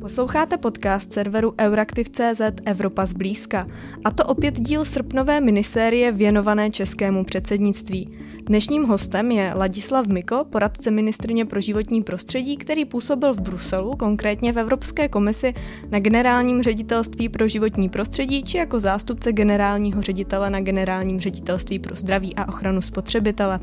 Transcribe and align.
Posloucháte 0.00 0.56
podcast 0.56 1.12
serveru 1.12 1.54
Euraktiv.cz 1.60 2.40
Evropa 2.66 3.06
zblízka. 3.06 3.66
A 4.04 4.10
to 4.10 4.24
opět 4.24 4.60
díl 4.60 4.84
srpnové 4.84 5.40
minisérie 5.40 6.12
věnované 6.12 6.70
českému 6.70 7.24
předsednictví. 7.24 8.08
Dnešním 8.46 8.84
hostem 8.84 9.30
je 9.30 9.52
Ladislav 9.56 10.06
Miko, 10.06 10.44
poradce 10.50 10.90
ministrně 10.90 11.44
pro 11.44 11.60
životní 11.60 12.02
prostředí, 12.02 12.56
který 12.56 12.84
působil 12.84 13.34
v 13.34 13.40
Bruselu, 13.40 13.96
konkrétně 13.96 14.52
v 14.52 14.58
Evropské 14.58 15.08
komisi 15.08 15.52
na 15.90 15.98
generálním 15.98 16.62
ředitelství 16.62 17.28
pro 17.28 17.48
životní 17.48 17.88
prostředí 17.88 18.42
či 18.42 18.58
jako 18.58 18.80
zástupce 18.80 19.32
generálního 19.32 20.02
ředitele 20.02 20.50
na 20.50 20.60
generálním 20.60 21.20
ředitelství 21.20 21.78
pro 21.78 21.94
zdraví 21.94 22.34
a 22.36 22.48
ochranu 22.48 22.82
spotřebitele. 22.82 23.58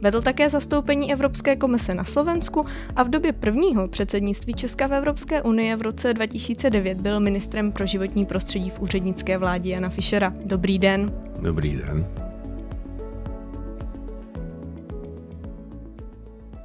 Vedl 0.00 0.22
také 0.22 0.50
zastoupení 0.50 1.12
Evropské 1.12 1.56
komise 1.56 1.94
na 1.94 2.04
Slovensku 2.04 2.64
a 2.96 3.02
v 3.02 3.08
době 3.08 3.32
prvního 3.32 3.88
předsednictví 3.88 4.54
Česka 4.54 4.86
v 4.86 4.94
Evropské 4.94 5.42
unie 5.42 5.76
v 5.76 5.82
roce 5.82 6.14
2009 6.14 7.00
byl 7.00 7.20
ministrem 7.20 7.72
pro 7.72 7.86
životní 7.86 8.26
prostředí 8.26 8.70
v 8.70 8.80
úřednické 8.80 9.38
vládě 9.38 9.70
Jana 9.70 9.88
Fischera. 9.88 10.32
Dobrý 10.44 10.78
den. 10.78 11.12
Dobrý 11.40 11.76
den. 11.76 12.27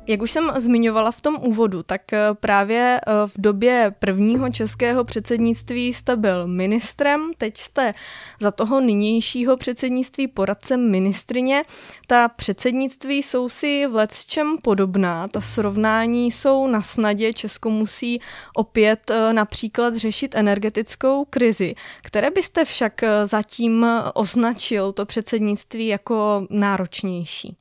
Jak 0.07 0.21
už 0.21 0.31
jsem 0.31 0.51
zmiňovala 0.57 1.11
v 1.11 1.21
tom 1.21 1.37
úvodu, 1.41 1.83
tak 1.83 2.13
eh, 2.13 2.19
právě 2.39 3.01
eh, 3.07 3.11
v 3.27 3.31
době 3.37 3.95
prvního 3.99 4.49
českého 4.49 5.03
předsednictví 5.03 5.93
jste 5.93 6.15
byl 6.15 6.47
ministrem, 6.47 7.31
teď 7.37 7.57
jste 7.57 7.91
za 8.39 8.51
toho 8.51 8.81
nynějšího 8.81 9.57
předsednictví 9.57 10.27
poradcem 10.27 10.91
ministrině. 10.91 11.61
Ta 12.07 12.27
předsednictví 12.27 13.23
jsou 13.23 13.49
si 13.49 13.87
v 13.87 14.07
čem 14.27 14.57
podobná, 14.63 15.27
ta 15.27 15.41
srovnání 15.41 16.31
jsou 16.31 16.67
na 16.67 16.81
snadě, 16.81 17.33
Česko 17.33 17.69
musí 17.69 18.19
opět 18.55 19.09
eh, 19.09 19.33
například 19.33 19.95
řešit 19.95 20.35
energetickou 20.35 21.25
krizi. 21.29 21.75
Které 22.01 22.31
byste 22.31 22.65
však 22.65 23.01
zatím 23.25 23.85
označil 24.13 24.91
to 24.91 25.05
předsednictví 25.05 25.87
jako 25.87 26.47
náročnější? 26.49 27.57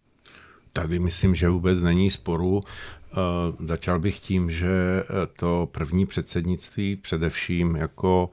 Tady 0.73 0.99
myslím, 0.99 1.35
že 1.35 1.49
vůbec 1.49 1.83
není 1.83 2.11
sporu. 2.11 2.57
Uh, 2.57 3.67
začal 3.67 4.01
bych 4.01 4.19
tím, 4.19 4.51
že 4.51 5.05
to 5.37 5.69
první 5.73 6.07
předsednictví 6.07 6.97
především 6.97 7.77
jako 7.77 8.31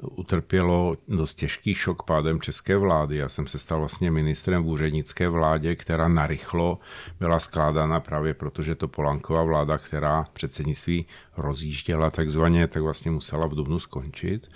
utrpělo 0.00 0.96
dost 1.08 1.34
těžký 1.34 1.74
šok 1.74 2.02
pádem 2.02 2.40
české 2.40 2.76
vlády. 2.76 3.16
Já 3.16 3.28
jsem 3.28 3.46
se 3.46 3.58
stal 3.58 3.78
vlastně 3.78 4.10
ministrem 4.10 4.62
v 4.62 4.66
úřednické 4.66 5.28
vládě, 5.28 5.76
která 5.76 6.08
narychlo 6.08 6.78
byla 7.20 7.40
skládána 7.40 8.00
právě 8.00 8.34
protože 8.34 8.74
to 8.74 8.88
Polanková 8.88 9.42
vláda, 9.42 9.78
která 9.78 10.26
předsednictví 10.32 11.06
rozjížděla 11.36 12.10
takzvaně, 12.10 12.68
tak 12.68 12.82
vlastně 12.82 13.10
musela 13.10 13.46
v 13.46 13.54
Dubnu 13.54 13.78
skončit. 13.78 14.50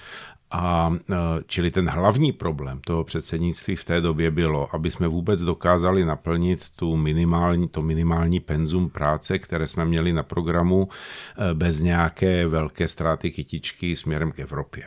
A 0.53 0.93
e, 1.11 1.15
čili 1.47 1.71
ten 1.71 1.89
hlavní 1.89 2.33
problém 2.33 2.81
toho 2.81 3.05
předsednictví 3.05 3.77
v 3.77 3.85
té 3.85 4.01
době 4.01 4.31
bylo, 4.31 4.75
aby 4.75 4.91
jsme 4.91 5.09
vůbec 5.09 5.43
dokázali 5.43 6.05
naplnit 6.05 6.71
tu 6.77 6.97
minimální, 6.97 7.69
to 7.69 7.83
minimální 7.83 8.41
penzum 8.41 8.91
práce, 8.91 9.39
které 9.39 9.69
jsme 9.69 9.85
měli 9.85 10.13
na 10.13 10.23
programu 10.23 10.89
e, 10.89 11.55
bez 11.55 11.81
nějaké 11.81 12.47
velké 12.47 12.89
ztráty 12.89 13.31
kytičky 13.31 13.97
směrem 13.97 14.33
k 14.33 14.39
Evropě. 14.39 14.85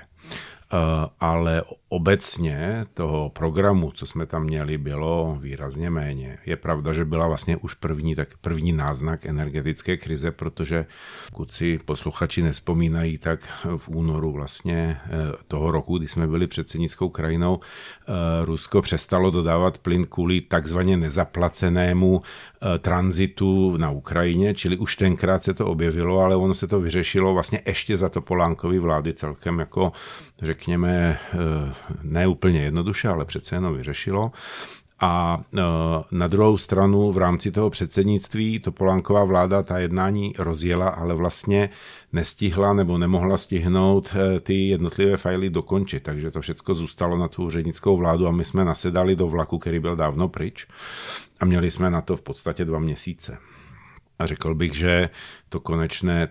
Eh, 0.76 1.10
ale 1.20 1.64
obecně 1.90 2.86
toho 2.94 3.30
programu, 3.30 3.92
co 3.92 4.06
jsme 4.06 4.26
tam 4.26 4.44
měli, 4.44 4.78
bylo 4.78 5.38
výrazně 5.42 5.90
méně. 5.90 6.38
Je 6.46 6.56
pravda, 6.56 6.94
že 6.94 7.06
byla 7.06 7.28
vlastně 7.28 7.58
už 7.58 7.74
první, 7.74 8.16
tak 8.16 8.38
první 8.42 8.74
náznak 8.74 9.26
energetické 9.26 9.98
krize, 9.98 10.32
protože 10.32 10.86
pokud 11.30 11.52
si 11.52 11.80
posluchači 11.86 12.42
nespomínají, 12.42 13.18
tak 13.18 13.40
v 13.78 13.90
únoru 13.90 14.32
vlastně 14.32 14.98
eh, 15.06 15.10
toho 15.48 15.72
roku, 15.72 15.98
kdy 15.98 16.08
jsme 16.08 16.28
byli 16.28 16.48
předsednickou 16.48 17.10
krajinou, 17.10 17.60
eh, 17.60 18.46
Rusko 18.46 18.82
přestalo 18.82 19.32
dodávat 19.32 19.78
plyn 19.78 20.06
kvůli 20.06 20.42
takzvaně 20.42 20.98
nezaplacenému 20.98 22.22
tranzitu 22.80 23.78
na 23.78 23.92
Ukrajině, 23.92 24.54
čili 24.54 24.78
už 24.78 24.96
tenkrát 24.96 25.44
se 25.44 25.54
to 25.54 25.68
objevilo, 25.68 26.20
ale 26.20 26.36
ono 26.36 26.54
se 26.54 26.68
to 26.68 26.80
vyřešilo 26.80 27.34
vlastně 27.34 27.62
ještě 27.66 27.98
za 27.98 28.10
to 28.10 28.22
Polánkovy 28.22 28.80
vlády 28.80 29.14
celkem 29.14 29.60
jako 29.60 29.92
řekněme, 30.42 31.20
eh, 31.34 31.74
ne 32.04 32.28
úplně 32.28 32.64
jednoduše, 32.64 33.08
ale 33.08 33.26
přece 33.26 33.56
jenom 33.56 33.78
vyřešilo. 33.78 34.32
A 35.00 35.42
eh, 35.58 35.62
na 36.12 36.28
druhou 36.28 36.58
stranu 36.58 37.12
v 37.12 37.18
rámci 37.18 37.52
toho 37.52 37.70
předsednictví 37.70 38.60
to 38.60 38.72
Polánková 38.72 39.24
vláda 39.24 39.64
ta 39.64 39.80
jednání 39.80 40.34
rozjela, 40.38 40.90
ale 40.90 41.16
vlastně 41.16 41.70
nestihla 42.14 42.74
nebo 42.74 42.98
nemohla 42.98 43.38
stihnout 43.38 44.16
eh, 44.16 44.40
ty 44.40 44.68
jednotlivé 44.68 45.18
fajly 45.18 45.50
dokončit. 45.50 46.04
Takže 46.04 46.32
to 46.32 46.42
všechno 46.42 46.74
zůstalo 46.74 47.18
na 47.18 47.28
tu 47.28 47.46
úřednickou 47.46 47.98
vládu 47.98 48.28
a 48.28 48.32
my 48.32 48.46
jsme 48.46 48.66
nasedali 48.66 49.16
do 49.16 49.28
vlaku, 49.28 49.60
který 49.60 49.80
byl 49.80 49.96
dávno 49.96 50.30
pryč 50.30 50.68
a 51.40 51.46
měli 51.46 51.72
jsme 51.72 51.90
na 51.90 52.02
to 52.02 52.16
v 52.16 52.22
podstatě 52.22 52.66
dva 52.66 52.80
měsíce. 52.80 53.38
A 54.20 54.26
řekl 54.26 54.56
bych, 54.56 54.76
že 54.76 55.10
to 55.50 55.60
konečné 55.60 56.28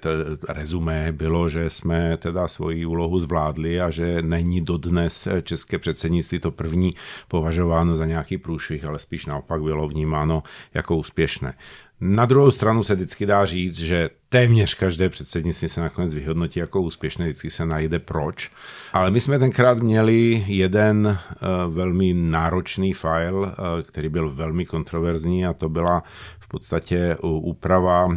rezumé 0.49 1.13
bylo, 1.13 1.49
že 1.49 1.71
jsme 1.71 2.17
teda 2.17 2.49
svoji 2.49 2.87
úlohu 2.87 3.21
zvládli 3.21 3.81
a 3.81 3.91
že 3.91 4.23
není 4.23 4.61
dodnes 4.61 5.29
české 5.43 5.79
předsednictví 5.79 6.39
to 6.39 6.51
první 6.51 6.95
považováno 7.29 7.95
za 7.97 8.07
nějaký 8.07 8.39
průšvih, 8.39 8.85
ale 8.85 8.99
spíš 8.99 9.27
naopak 9.27 9.63
bylo 9.63 9.89
vnímáno 9.89 10.43
jako 10.75 10.97
úspěšné. 10.97 11.55
Na 12.01 12.27
druhou 12.27 12.51
stranu 12.51 12.85
se 12.85 12.95
vždycky 12.95 13.27
dá 13.27 13.45
říct, 13.45 13.79
že 13.79 14.11
téměř 14.29 14.75
každé 14.75 15.09
předsednictví 15.09 15.69
se 15.69 15.81
nakonec 15.81 16.15
vyhodnotí 16.15 16.61
jako 16.61 16.81
úspěšné, 16.81 17.25
vždycky 17.25 17.51
se 17.51 17.67
najde 17.67 17.99
proč. 17.99 18.51
Ale 18.93 19.11
my 19.11 19.21
jsme 19.21 19.39
tenkrát 19.39 19.79
měli 19.79 20.45
jeden 20.47 21.07
uh, 21.07 21.75
velmi 21.75 22.15
náročný 22.15 22.93
file, 22.93 23.47
uh, 23.47 23.53
který 23.83 24.09
byl 24.09 24.31
velmi 24.31 24.67
kontroverzní 24.67 25.47
a 25.47 25.53
to 25.53 25.69
byla 25.69 26.03
podstatě 26.55 27.17
úprava 27.23 28.07
uh, 28.07 28.15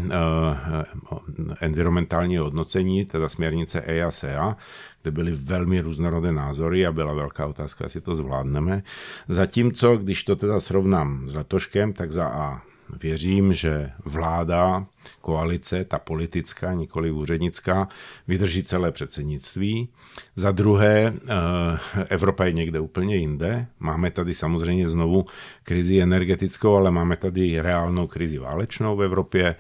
environmentálního 1.62 2.44
hodnocení, 2.44 3.06
teda 3.06 3.30
směrnice 3.30 3.82
EASEA, 3.82 4.58
kde 5.02 5.12
byly 5.12 5.32
velmi 5.32 5.82
různorodé 5.82 6.32
názory 6.32 6.86
a 6.86 6.92
byla 6.92 7.14
velká 7.14 7.46
otázka, 7.46 7.86
jestli 7.86 8.02
to 8.02 8.16
zvládneme. 8.16 8.84
Zatímco, 9.28 9.98
když 9.98 10.24
to 10.24 10.36
teda 10.36 10.60
srovnám 10.60 11.30
s 11.30 11.36
letoškem, 11.36 11.94
tak 11.94 12.12
za 12.12 12.28
A 12.28 12.62
věřím, 13.02 13.54
že 13.54 13.92
vláda, 14.06 14.86
koalice, 15.22 15.86
ta 15.86 16.00
politická, 16.00 16.74
nikoli 16.74 17.12
úřednická, 17.12 17.88
vydrží 18.28 18.64
celé 18.64 18.92
předsednictví. 18.92 19.90
Za 20.36 20.52
druhé, 20.52 21.14
eh, 21.14 22.06
Evropa 22.10 22.46
je 22.46 22.54
někde 22.54 22.80
úplně 22.80 23.16
jinde. 23.16 23.68
Máme 23.80 24.12
tady 24.12 24.34
samozřejmě 24.34 24.90
znovu 24.90 25.26
krizi 25.64 26.02
energetickou, 26.02 26.76
ale 26.76 26.92
máme 26.92 27.18
tady 27.18 27.62
reálnou 27.62 28.08
krizi 28.08 28.38
válečnou 28.38 28.96
v 28.96 29.04
Evropě. 29.04 29.56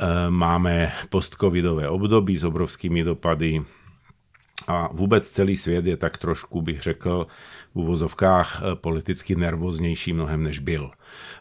Eh, 0.00 0.30
máme 0.30 0.92
postcovidové 1.08 1.88
období 1.88 2.38
s 2.38 2.44
obrovskými 2.44 3.04
dopady 3.04 3.62
a 4.68 4.88
vůbec 4.92 5.30
celý 5.30 5.56
svět 5.56 5.86
je 5.86 5.96
tak 5.96 6.18
trošku, 6.18 6.62
bych 6.62 6.82
řekl, 6.82 7.26
v 7.74 7.78
uvozovkách 7.78 8.62
eh, 8.62 8.74
politicky 8.74 9.36
nervóznější 9.36 10.12
mnohem 10.12 10.42
než 10.42 10.58
byl. 10.58 10.90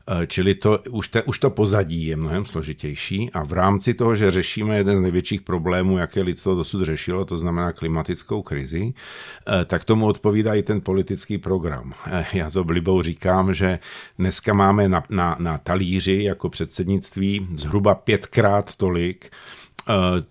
Eh, 0.09 0.27
čili 0.27 0.55
to, 0.55 0.79
už, 0.89 1.07
te, 1.07 1.23
už 1.23 1.39
to 1.39 1.49
pozadí 1.49 2.05
je 2.05 2.15
mnohem 2.15 2.45
složitější 2.45 3.31
a 3.33 3.43
v 3.43 3.53
rámci 3.53 3.93
toho, 3.93 4.15
že 4.15 4.31
řešíme 4.31 4.77
jeden 4.77 4.97
z 4.97 5.01
největších 5.01 5.41
problémů, 5.41 5.97
jaké 5.97 6.21
lidstvo 6.21 6.55
dosud 6.55 6.83
řešilo, 6.83 7.25
to 7.25 7.37
znamená 7.37 7.71
klimatickou 7.71 8.41
krizi, 8.41 8.93
eh, 8.93 9.65
tak 9.65 9.85
tomu 9.85 10.05
odpovídá 10.05 10.53
i 10.53 10.63
ten 10.63 10.81
politický 10.81 11.37
program. 11.37 11.93
Já 12.33 12.49
s 12.49 12.55
oblibou 12.55 13.01
říkám, 13.01 13.53
že 13.53 13.79
dneska 14.19 14.53
máme 14.53 14.89
na, 14.89 15.03
na, 15.09 15.35
na 15.39 15.57
talíři 15.57 16.23
jako 16.23 16.49
předsednictví 16.49 17.47
zhruba 17.55 17.95
pětkrát 17.95 18.75
tolik 18.75 19.31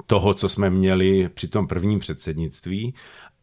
toho, 0.06 0.34
co 0.34 0.48
jsme 0.48 0.70
měli 0.70 1.28
při 1.28 1.48
tom 1.48 1.66
prvním 1.66 1.98
předsednictví 1.98 2.94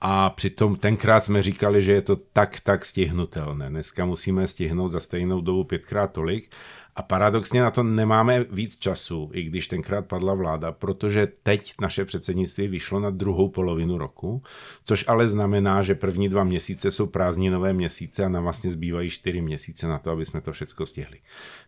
a 0.02 0.30
přitom 0.30 0.76
tenkrát 0.76 1.26
jsme 1.26 1.42
říkali, 1.42 1.82
že 1.82 1.92
je 1.92 2.02
to 2.02 2.16
tak, 2.16 2.60
tak 2.60 2.86
stihnutelné. 2.86 3.70
Dneska 3.70 4.06
musíme 4.06 4.48
stihnout 4.48 4.92
za 4.92 5.00
stejnou 5.00 5.42
dobu 5.42 5.64
pětkrát 5.64 6.12
tolik 6.12 6.50
a 6.96 7.02
paradoxně 7.02 7.62
na 7.62 7.72
to 7.72 7.84
nemáme 7.84 8.46
víc 8.52 8.76
času, 8.78 9.30
i 9.34 9.44
když 9.44 9.68
tenkrát 9.68 10.06
padla 10.06 10.34
vláda, 10.34 10.72
protože 10.72 11.28
teď 11.44 11.74
naše 11.82 12.06
předsednictví 12.06 12.68
vyšlo 12.68 13.00
na 13.00 13.10
druhou 13.10 13.50
polovinu 13.50 13.98
roku, 13.98 14.44
což 14.84 15.06
ale 15.08 15.28
znamená, 15.28 15.82
že 15.82 15.96
první 15.96 16.30
dva 16.30 16.44
měsíce 16.44 16.92
jsou 16.92 17.08
prázdninové 17.08 17.74
měsíce 17.74 18.26
a 18.26 18.30
nám 18.30 18.44
vlastně 18.44 18.72
zbývají 18.72 19.10
čtyři 19.10 19.42
měsíce 19.42 19.88
na 19.88 20.00
to, 20.00 20.12
aby 20.12 20.26
jsme 20.26 20.42
to 20.42 20.52
všechno 20.52 20.86
stihli. 20.86 21.20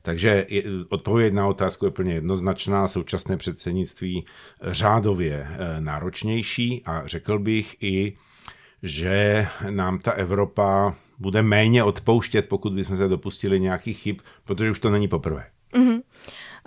Takže 0.01 0.48
odpověď 0.89 1.33
na 1.33 1.48
otázku 1.48 1.86
je 1.86 1.92
plně 1.92 2.13
jednoznačná. 2.13 2.88
Současné 2.88 3.38
předsednictví 3.38 4.25
řádově 4.62 5.48
eh, 5.50 5.81
náročnější 5.81 6.83
a 6.86 7.07
řekl 7.07 7.39
bych 7.39 7.75
i, 7.83 8.18
že 8.83 9.48
nám 9.69 10.00
ta 10.00 10.12
Evropa 10.12 10.95
bude 11.19 11.41
méně 11.41 11.83
odpouštět, 11.83 12.50
pokud 12.50 12.73
bychom 12.73 12.97
se 12.97 13.07
dopustili 13.07 13.59
nějakých 13.59 13.97
chyb, 13.97 14.17
protože 14.44 14.71
už 14.71 14.79
to 14.79 14.89
není 14.89 15.07
poprvé. 15.07 15.45
Mm-hmm. 15.73 16.01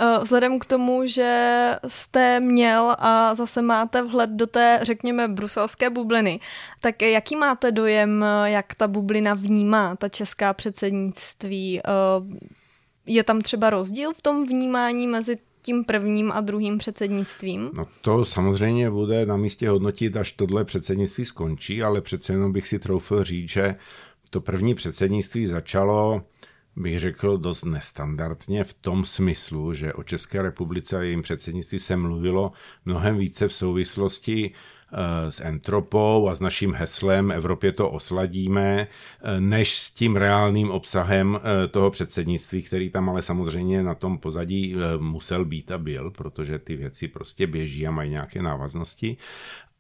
Eh, 0.01 0.19
vzhledem 0.23 0.59
k 0.59 0.67
tomu, 0.67 1.07
že 1.07 1.71
jste 1.89 2.41
měl 2.41 2.97
a 2.99 3.35
zase 3.35 3.63
máte 3.63 4.03
vhled 4.03 4.31
do 4.31 4.47
té, 4.47 4.81
řekněme, 4.83 5.29
bruselské 5.29 5.91
bubliny, 5.91 6.41
tak 6.81 7.03
jaký 7.03 7.37
máte 7.37 7.73
dojem, 7.73 8.25
jak 8.45 8.75
ta 8.75 8.89
bublina 8.89 9.35
vnímá 9.35 9.97
ta 9.97 10.09
česká 10.09 10.53
předsednictví? 10.53 11.81
Eh, 11.81 11.91
je 13.07 13.25
tam 13.25 13.41
třeba 13.41 13.71
rozdíl 13.71 14.13
v 14.13 14.23
tom 14.23 14.47
vnímání 14.47 15.07
mezi 15.07 15.37
tím 15.63 15.85
prvním 15.85 16.33
a 16.33 16.41
druhým 16.41 16.79
předsednictvím? 16.79 17.71
No 17.75 17.87
to 18.01 18.25
samozřejmě 18.25 18.91
bude 18.91 19.27
na 19.27 19.37
místě 19.37 19.69
hodnotit, 19.69 20.17
až 20.17 20.33
tohle 20.33 20.65
předsednictví 20.65 21.25
skončí, 21.25 21.83
ale 21.83 22.01
přece 22.01 22.33
jenom 22.33 22.53
bych 22.53 22.69
si 22.69 22.79
troufil 22.79 23.25
říct, 23.25 23.51
že 23.51 23.77
to 24.29 24.41
první 24.41 24.75
předsednictví 24.75 25.47
začalo 25.47 26.23
bych 26.79 27.01
řekl, 27.01 27.39
dost 27.39 27.65
nestandardně 27.65 28.65
v 28.65 28.75
tom 28.75 29.05
smyslu, 29.05 29.75
že 29.75 29.93
o 29.93 30.03
České 30.03 30.43
republice 30.43 30.97
a 30.97 31.03
jejím 31.03 31.23
předsednictví 31.23 31.79
se 31.79 31.97
mluvilo 31.97 32.53
mnohem 32.85 33.19
více 33.19 33.49
v 33.49 33.55
souvislosti 33.55 34.51
eh, 34.93 35.31
s 35.31 35.41
entropou 35.41 36.29
a 36.29 36.35
s 36.35 36.41
naším 36.41 36.75
heslem 36.75 37.31
Evropě 37.33 37.73
to 37.73 37.91
osladíme, 37.91 38.87
eh, 38.87 39.41
než 39.41 39.75
s 39.75 39.91
tím 39.91 40.17
reálným 40.17 40.71
obsahem 40.71 41.41
eh, 41.41 41.69
toho 41.69 41.91
předsednictví, 41.91 42.63
který 42.63 42.91
tam 42.91 43.11
ale 43.11 43.23
samozřejmě 43.23 43.83
na 43.83 43.95
tom 43.95 44.19
pozadí 44.19 44.75
musel 44.99 45.45
být 45.45 45.71
a 45.71 45.79
byl, 45.79 46.11
protože 46.11 46.59
ty 46.59 46.77
věci 46.77 47.09
prostě 47.09 47.47
běží 47.47 47.87
a 47.87 47.91
mají 47.91 48.11
nějaké 48.11 48.43
návaznosti 48.43 49.17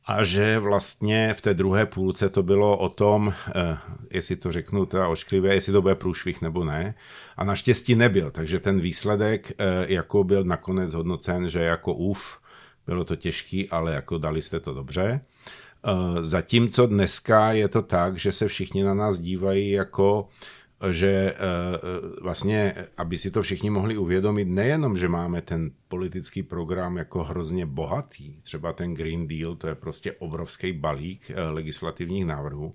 a 0.09 0.25
že 0.25 0.59
vlastně 0.59 1.35
v 1.35 1.41
té 1.41 1.55
druhé 1.55 1.87
půlce 1.87 2.29
to 2.29 2.43
bylo 2.43 2.79
o 2.79 2.89
tom, 2.89 3.35
eh, 3.55 3.79
jestli 4.11 4.37
to 4.37 4.53
řeknu 4.53 4.87
teda 4.87 5.09
ošklivě, 5.09 5.55
jestli 5.55 5.73
to 5.73 5.83
bude 5.83 5.95
průšvih 5.95 6.43
nebo 6.43 6.65
ne. 6.65 6.95
A 7.37 7.45
naštěstí 7.45 7.95
nebyl, 7.95 8.31
takže 8.31 8.61
ten 8.61 8.81
výsledek 8.81 9.53
eh, 9.59 9.65
jako 9.89 10.25
byl 10.25 10.45
nakonec 10.45 10.95
hodnocen, 10.95 11.49
že 11.49 11.61
jako 11.61 11.95
uf, 11.95 12.39
bylo 12.87 13.05
to 13.05 13.17
těžký, 13.17 13.71
ale 13.71 13.95
jako 13.95 14.19
dali 14.19 14.43
jste 14.43 14.61
to 14.61 14.75
dobře. 14.75 15.21
Eh, 15.85 16.25
zatímco 16.25 16.87
dneska 16.87 17.53
je 17.53 17.69
to 17.69 17.83
tak, 17.83 18.17
že 18.17 18.33
se 18.33 18.49
všichni 18.49 18.83
na 18.83 18.95
nás 18.95 19.19
dívají 19.19 19.71
jako 19.71 20.29
že 20.91 21.11
eh, 21.11 21.35
eh, 21.35 22.23
vlastně, 22.23 22.75
aby 22.97 23.19
si 23.19 23.31
to 23.31 23.43
všichni 23.43 23.71
mohli 23.71 23.97
uvědomit, 23.97 24.45
nejenom, 24.45 24.97
že 24.97 25.09
máme 25.09 25.43
ten 25.43 25.71
politický 25.89 26.43
program 26.43 26.97
jako 26.97 27.25
hrozně 27.25 27.67
bohatý, 27.67 28.41
třeba 28.43 28.73
ten 28.73 28.95
Green 28.95 29.29
Deal, 29.29 29.57
to 29.57 29.67
je 29.67 29.75
prostě 29.75 30.13
obrovský 30.13 30.73
balík 30.73 31.31
eh, 31.31 31.41
legislativních 31.43 32.25
návrhů, 32.25 32.75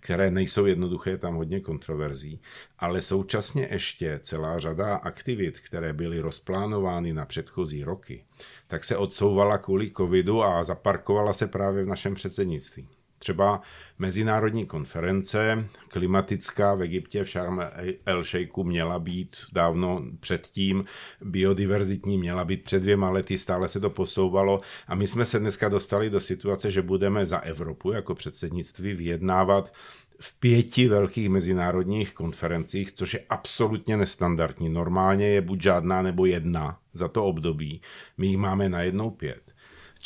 které 0.00 0.30
nejsou 0.30 0.66
jednoduché, 0.66 1.18
tam 1.18 1.34
hodně 1.34 1.60
kontroverzí, 1.60 2.40
ale 2.78 3.02
současně 3.02 3.68
ještě 3.70 4.20
celá 4.22 4.58
řada 4.58 4.96
aktivit, 4.96 5.60
které 5.60 5.92
byly 5.92 6.20
rozplánovány 6.20 7.12
na 7.12 7.26
předchozí 7.26 7.84
roky, 7.84 8.24
tak 8.66 8.84
se 8.84 8.96
odsouvala 8.96 9.58
kvůli 9.58 9.90
covidu 9.96 10.42
a 10.42 10.64
zaparkovala 10.64 11.32
se 11.32 11.46
právě 11.46 11.84
v 11.84 11.88
našem 11.88 12.14
předsednictví. 12.14 12.88
Třeba 13.18 13.60
mezinárodní 13.98 14.66
konference 14.66 15.68
klimatická 15.88 16.74
v 16.74 16.82
Egyptě 16.82 17.24
v 17.24 17.28
Sharm 17.28 17.60
el 18.06 18.24
Sheikhu 18.24 18.64
měla 18.64 18.98
být 18.98 19.36
dávno 19.52 20.02
předtím, 20.20 20.84
biodiverzitní 21.24 22.18
měla 22.18 22.44
být 22.44 22.64
před 22.64 22.80
dvěma 22.80 23.10
lety, 23.10 23.38
stále 23.38 23.68
se 23.68 23.80
to 23.80 23.90
posouvalo 23.90 24.60
a 24.86 24.94
my 24.94 25.06
jsme 25.06 25.24
se 25.24 25.38
dneska 25.38 25.68
dostali 25.68 26.10
do 26.10 26.20
situace, 26.20 26.70
že 26.70 26.82
budeme 26.82 27.26
za 27.26 27.38
Evropu 27.38 27.92
jako 27.92 28.14
předsednictví 28.14 28.94
vyjednávat 28.94 29.72
v 30.20 30.40
pěti 30.40 30.88
velkých 30.88 31.28
mezinárodních 31.28 32.14
konferencích, 32.14 32.92
což 32.92 33.14
je 33.14 33.24
absolutně 33.28 33.96
nestandardní. 33.96 34.68
Normálně 34.68 35.28
je 35.28 35.40
buď 35.40 35.62
žádná 35.62 36.02
nebo 36.02 36.26
jedna 36.26 36.78
za 36.94 37.08
to 37.08 37.24
období. 37.24 37.80
My 38.18 38.26
jich 38.26 38.36
máme 38.36 38.68
na 38.68 38.82
jednou 38.82 39.10
pět. 39.10 39.47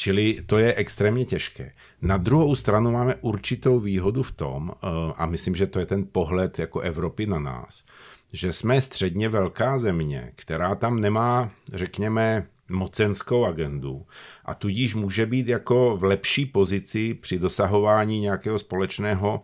Čili 0.02 0.42
to 0.46 0.58
je 0.58 0.74
extrémně 0.74 1.24
těžké. 1.24 1.72
Na 2.02 2.16
druhou 2.16 2.56
stranu 2.56 2.90
máme 2.90 3.14
určitou 3.20 3.80
výhodu 3.80 4.22
v 4.22 4.32
tom, 4.32 4.72
eh, 4.74 4.86
a 5.16 5.26
myslím, 5.26 5.54
že 5.54 5.66
to 5.66 5.78
je 5.78 5.86
ten 5.86 6.06
pohled 6.12 6.58
jako 6.58 6.80
Evropy 6.80 7.26
na 7.26 7.38
nás, 7.38 7.84
že 8.32 8.52
jsme 8.52 8.80
středně 8.80 9.28
velká 9.28 9.78
země, 9.78 10.32
která 10.36 10.74
tam 10.74 11.00
nemá, 11.00 11.50
řekněme, 11.72 12.46
mocenskou 12.68 13.44
agendu 13.44 14.06
a 14.44 14.54
tudíž 14.54 14.94
může 14.94 15.26
být 15.26 15.48
jako 15.48 15.96
v 15.96 16.04
lepší 16.04 16.46
pozici 16.46 17.14
při 17.14 17.38
dosahování 17.38 18.20
nějakého 18.20 18.58
společného 18.58 19.42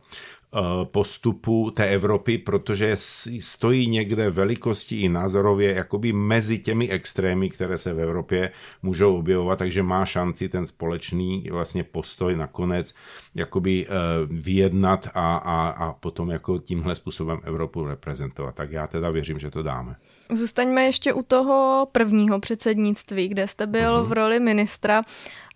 postupu 0.84 1.70
té 1.70 1.86
Evropy, 1.86 2.38
protože 2.38 2.96
stojí 3.40 3.88
někde 3.88 4.30
velikosti 4.30 5.00
i 5.00 5.08
názorově 5.08 5.74
jakoby 5.74 6.12
mezi 6.12 6.58
těmi 6.58 6.90
extrémy, 6.90 7.48
které 7.48 7.78
se 7.78 7.92
v 7.92 8.00
Evropě 8.00 8.50
můžou 8.82 9.16
objevovat, 9.16 9.58
takže 9.58 9.82
má 9.82 10.06
šanci 10.06 10.48
ten 10.48 10.66
společný 10.66 11.44
vlastně 11.50 11.84
postoj 11.84 12.36
nakonec 12.36 12.94
jakoby 13.34 13.86
eh, 13.86 13.92
vyjednat 14.26 15.08
a, 15.14 15.36
a, 15.36 15.68
a 15.68 15.92
potom 15.92 16.30
jako 16.30 16.58
tímhle 16.58 16.94
způsobem 16.94 17.40
Evropu 17.44 17.84
reprezentovat. 17.84 18.54
Tak 18.54 18.72
já 18.72 18.86
teda 18.86 19.10
věřím, 19.10 19.38
že 19.38 19.50
to 19.50 19.62
dáme. 19.62 19.96
Zůstaňme 20.32 20.84
ještě 20.84 21.12
u 21.12 21.22
toho 21.22 21.88
prvního 21.92 22.40
předsednictví, 22.40 23.28
kde 23.28 23.48
jste 23.48 23.66
byl 23.66 23.98
mm-hmm. 23.98 24.06
v 24.06 24.12
roli 24.12 24.40
ministra. 24.40 25.02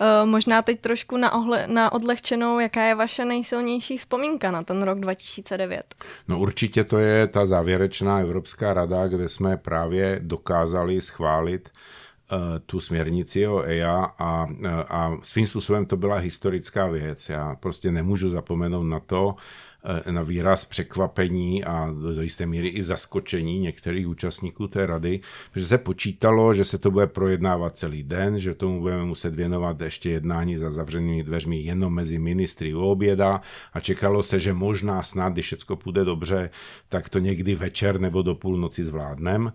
E, 0.00 0.26
možná 0.26 0.62
teď 0.62 0.80
trošku 0.80 1.16
na, 1.16 1.32
ohle, 1.32 1.66
na 1.66 1.92
odlehčenou, 1.92 2.58
jaká 2.58 2.82
je 2.82 2.94
vaše 2.94 3.24
nejsilnější 3.24 3.96
vzpomínka 3.96 4.50
na 4.50 4.62
ten 4.62 4.81
rok 4.82 5.00
2009? 5.00 5.94
No 6.28 6.38
určitě 6.38 6.84
to 6.84 6.98
je 6.98 7.26
ta 7.26 7.46
závěrečná 7.46 8.18
Evropská 8.18 8.74
rada, 8.74 9.06
kde 9.08 9.28
jsme 9.28 9.56
právě 9.56 10.20
dokázali 10.22 11.00
schválit 11.00 11.68
e, 11.68 12.58
tu 12.58 12.80
směrnici 12.80 13.46
o 13.46 13.62
EIA 13.62 14.04
a, 14.18 14.46
a 14.88 15.12
svým 15.22 15.46
způsobem 15.46 15.86
to 15.86 15.96
byla 15.96 16.16
historická 16.16 16.86
věc. 16.86 17.28
Já 17.28 17.54
prostě 17.54 17.90
nemůžu 17.90 18.30
zapomenout 18.30 18.84
na 18.84 19.00
to, 19.00 19.36
Eh, 19.36 19.71
na 20.10 20.22
výraz 20.22 20.64
překvapení 20.64 21.64
a 21.64 21.94
do 22.14 22.22
jisté 22.22 22.46
míry 22.46 22.68
i 22.68 22.82
zaskočení 22.82 23.60
některých 23.60 24.08
účastníků 24.08 24.68
té 24.68 24.86
rady, 24.86 25.20
že 25.56 25.66
se 25.66 25.78
počítalo, 25.78 26.54
že 26.54 26.64
se 26.64 26.78
to 26.78 26.90
bude 26.90 27.06
projednávat 27.06 27.76
celý 27.76 28.02
den, 28.02 28.38
že 28.38 28.54
tomu 28.54 28.80
budeme 28.80 29.04
muset 29.04 29.36
věnovat 29.36 29.80
ještě 29.80 30.10
jednání 30.10 30.56
za 30.56 30.70
zavřenými 30.70 31.22
dveřmi 31.22 31.60
jenom 31.60 31.94
mezi 31.94 32.18
ministry 32.18 32.74
u 32.74 32.80
oběda 32.80 33.40
a 33.72 33.80
čekalo 33.80 34.22
se, 34.22 34.40
že 34.40 34.52
možná 34.52 35.02
snad, 35.02 35.32
když 35.32 35.46
všechno 35.46 35.76
půjde 35.76 36.04
dobře, 36.04 36.50
tak 36.88 37.08
to 37.08 37.18
někdy 37.18 37.54
večer 37.54 38.00
nebo 38.00 38.22
do 38.22 38.34
půlnoci 38.34 38.84
zvládnem. 38.84 39.52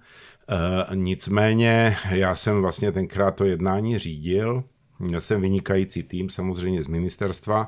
E, 0.91 0.95
nicméně 0.95 1.95
já 2.09 2.35
jsem 2.35 2.61
vlastně 2.61 2.91
tenkrát 2.91 3.35
to 3.35 3.45
jednání 3.45 3.97
řídil, 3.97 4.63
Měl 4.99 5.21
jsem 5.21 5.41
vynikající 5.41 6.03
tým 6.03 6.29
samozřejmě 6.29 6.83
z 6.83 6.87
ministerstva 6.87 7.67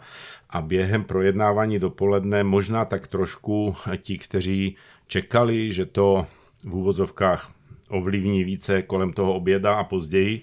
a 0.49 0.61
během 0.61 1.03
projednávání 1.03 1.79
dopoledne 1.79 2.43
možná 2.43 2.85
tak 2.85 3.07
trošku 3.07 3.75
ti, 3.97 4.17
kteří 4.17 4.75
čekali, 5.07 5.71
že 5.71 5.85
to 5.85 6.25
v 6.63 6.75
úvozovkách 6.75 7.53
ovlivní 7.89 8.43
více 8.43 8.81
kolem 8.81 9.13
toho 9.13 9.33
oběda 9.33 9.75
a 9.75 9.83
později, 9.83 10.41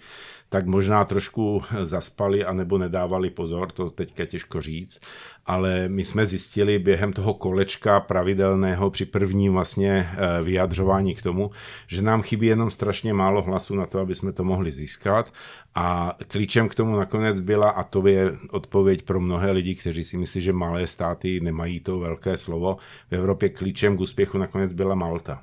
tak 0.49 0.67
možná 0.67 1.05
trošku 1.05 1.62
zaspali 1.83 2.45
a 2.45 2.53
nebo 2.53 2.79
nedávali 2.79 3.31
pozor, 3.31 3.73
to 3.73 3.91
teďka 3.91 4.26
těžko 4.26 4.61
říct, 4.61 5.00
ale 5.47 5.88
my 5.88 6.05
jsme 6.05 6.26
zjistili 6.26 6.79
během 6.79 7.12
toho 7.12 7.35
kolečka 7.35 8.00
pravidelného 8.00 8.91
při 8.91 9.05
prvním 9.05 9.53
vlastně 9.53 10.11
eh, 10.12 10.43
vyjadřování 10.43 11.15
k 11.15 11.23
tomu, 11.23 11.50
že 11.87 12.03
nám 12.03 12.23
chybí 12.23 12.47
jenom 12.47 12.71
strašně 12.71 13.15
málo 13.15 13.43
hlasů 13.43 13.75
na 13.75 13.87
to, 13.87 13.99
aby 13.99 14.15
jsme 14.15 14.33
to 14.33 14.45
mohli 14.45 14.73
získat. 14.73 15.33
A 15.75 16.17
klíčem 16.29 16.69
k 16.69 16.75
tomu 16.75 16.97
nakonec 16.97 17.41
byla, 17.41 17.71
a 17.71 17.83
to 17.83 18.07
je 18.07 18.33
odpověď 18.50 19.03
pro 19.03 19.21
mnohé 19.21 19.50
lidi, 19.50 19.75
kteří 19.75 20.05
si 20.05 20.17
myslí, 20.17 20.41
že 20.41 20.53
malé 20.53 20.87
státy 20.87 21.41
nemají 21.41 21.81
to 21.81 21.99
velké 21.99 22.37
slovo, 22.37 22.76
v 23.11 23.12
Evropě 23.12 23.49
klíčem 23.49 23.97
k 23.97 24.00
úspěchu 24.00 24.38
nakonec 24.38 24.73
byla 24.73 24.95
Malta 24.95 25.43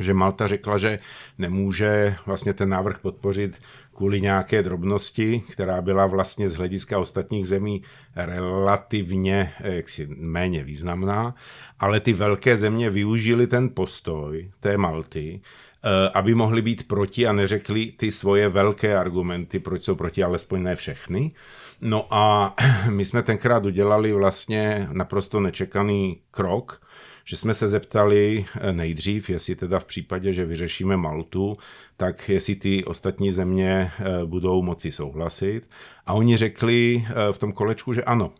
že 0.00 0.14
Malta 0.14 0.46
řekla, 0.46 0.78
že 0.78 0.98
nemůže 1.38 2.16
vlastně 2.26 2.52
ten 2.52 2.68
návrh 2.68 2.98
podpořit 2.98 3.58
kvůli 3.94 4.20
nějaké 4.20 4.62
drobnosti, 4.62 5.42
která 5.52 5.82
byla 5.82 6.06
vlastně 6.06 6.50
z 6.50 6.56
hlediska 6.56 6.98
ostatních 6.98 7.48
zemí 7.48 7.82
relativně 8.16 9.52
jaksi 9.60 10.08
méně 10.16 10.64
významná, 10.64 11.34
ale 11.80 12.00
ty 12.00 12.12
velké 12.12 12.56
země 12.56 12.90
využili 12.90 13.46
ten 13.46 13.68
postoj 13.74 14.50
té 14.60 14.76
Malty, 14.76 15.40
eh, 15.84 16.10
aby 16.14 16.34
mohli 16.34 16.62
být 16.62 16.88
proti 16.88 17.26
a 17.26 17.32
neřekli 17.32 17.92
ty 17.96 18.12
svoje 18.12 18.48
velké 18.48 18.96
argumenty, 18.96 19.58
proč 19.58 19.84
jsou 19.84 19.94
proti, 19.94 20.22
alespoň 20.22 20.62
ne 20.62 20.76
všechny. 20.76 21.32
No 21.80 22.06
a 22.10 22.54
my 22.90 23.04
jsme 23.04 23.22
tenkrát 23.22 23.64
udělali 23.64 24.12
vlastně 24.12 24.88
naprosto 24.92 25.40
nečekaný 25.40 26.20
krok, 26.30 26.80
že 27.24 27.36
jsme 27.36 27.54
se 27.54 27.68
zeptali 27.68 28.46
eh, 28.60 28.72
nejdřív, 28.72 29.30
jestli 29.30 29.56
teda 29.56 29.78
v 29.78 29.84
případě, 29.84 30.32
že 30.32 30.44
vyřešíme 30.44 30.96
Maltu, 30.96 31.56
tak 31.96 32.28
jestli 32.28 32.56
ty 32.56 32.84
ostatní 32.84 33.32
země 33.32 33.90
eh, 33.98 34.24
budou 34.24 34.62
moci 34.62 34.92
souhlasit. 34.92 35.70
A 36.06 36.12
oni 36.12 36.36
řekli 36.36 37.06
eh, 37.08 37.32
v 37.32 37.38
tom 37.38 37.52
kolečku, 37.52 37.92
že 37.92 38.04
ano. 38.04 38.32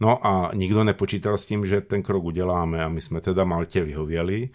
No 0.00 0.26
a 0.26 0.50
nikdo 0.54 0.84
nepočítal 0.84 1.38
s 1.38 1.46
tím, 1.46 1.66
že 1.66 1.80
ten 1.80 2.02
krok 2.02 2.24
uděláme 2.24 2.84
a 2.84 2.88
my 2.88 3.00
jsme 3.00 3.20
teda 3.20 3.44
Maltě 3.44 3.84
vyhověli 3.84 4.48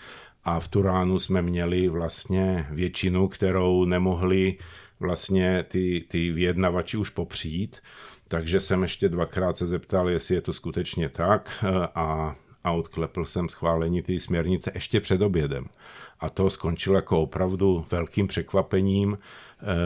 a 0.43 0.59
v 0.59 0.67
Turánu 0.67 1.19
jsme 1.19 1.41
měli 1.41 1.89
vlastně 1.89 2.67
většinu, 2.71 3.27
kterou 3.27 3.85
nemohli 3.85 4.57
vlastně 4.99 5.65
ty, 5.67 6.05
ty 6.07 6.31
vyjednavači 6.31 6.97
už 6.97 7.09
popřít. 7.09 7.77
Takže 8.27 8.61
jsem 8.61 8.81
ještě 8.81 9.09
dvakrát 9.09 9.57
se 9.57 9.67
zeptal, 9.67 10.09
jestli 10.09 10.35
je 10.35 10.41
to 10.41 10.53
skutečně 10.53 11.09
tak 11.09 11.65
a, 11.95 12.35
a 12.63 12.71
odklepl 12.71 13.25
jsem 13.25 13.49
schválení 13.49 14.01
ty 14.01 14.19
směrnice 14.19 14.71
ještě 14.75 14.99
před 14.99 15.21
obědem. 15.21 15.65
A 16.19 16.29
to 16.29 16.49
skončilo 16.49 16.95
jako 16.95 17.21
opravdu 17.21 17.85
velkým 17.91 18.27
překvapením. 18.27 19.17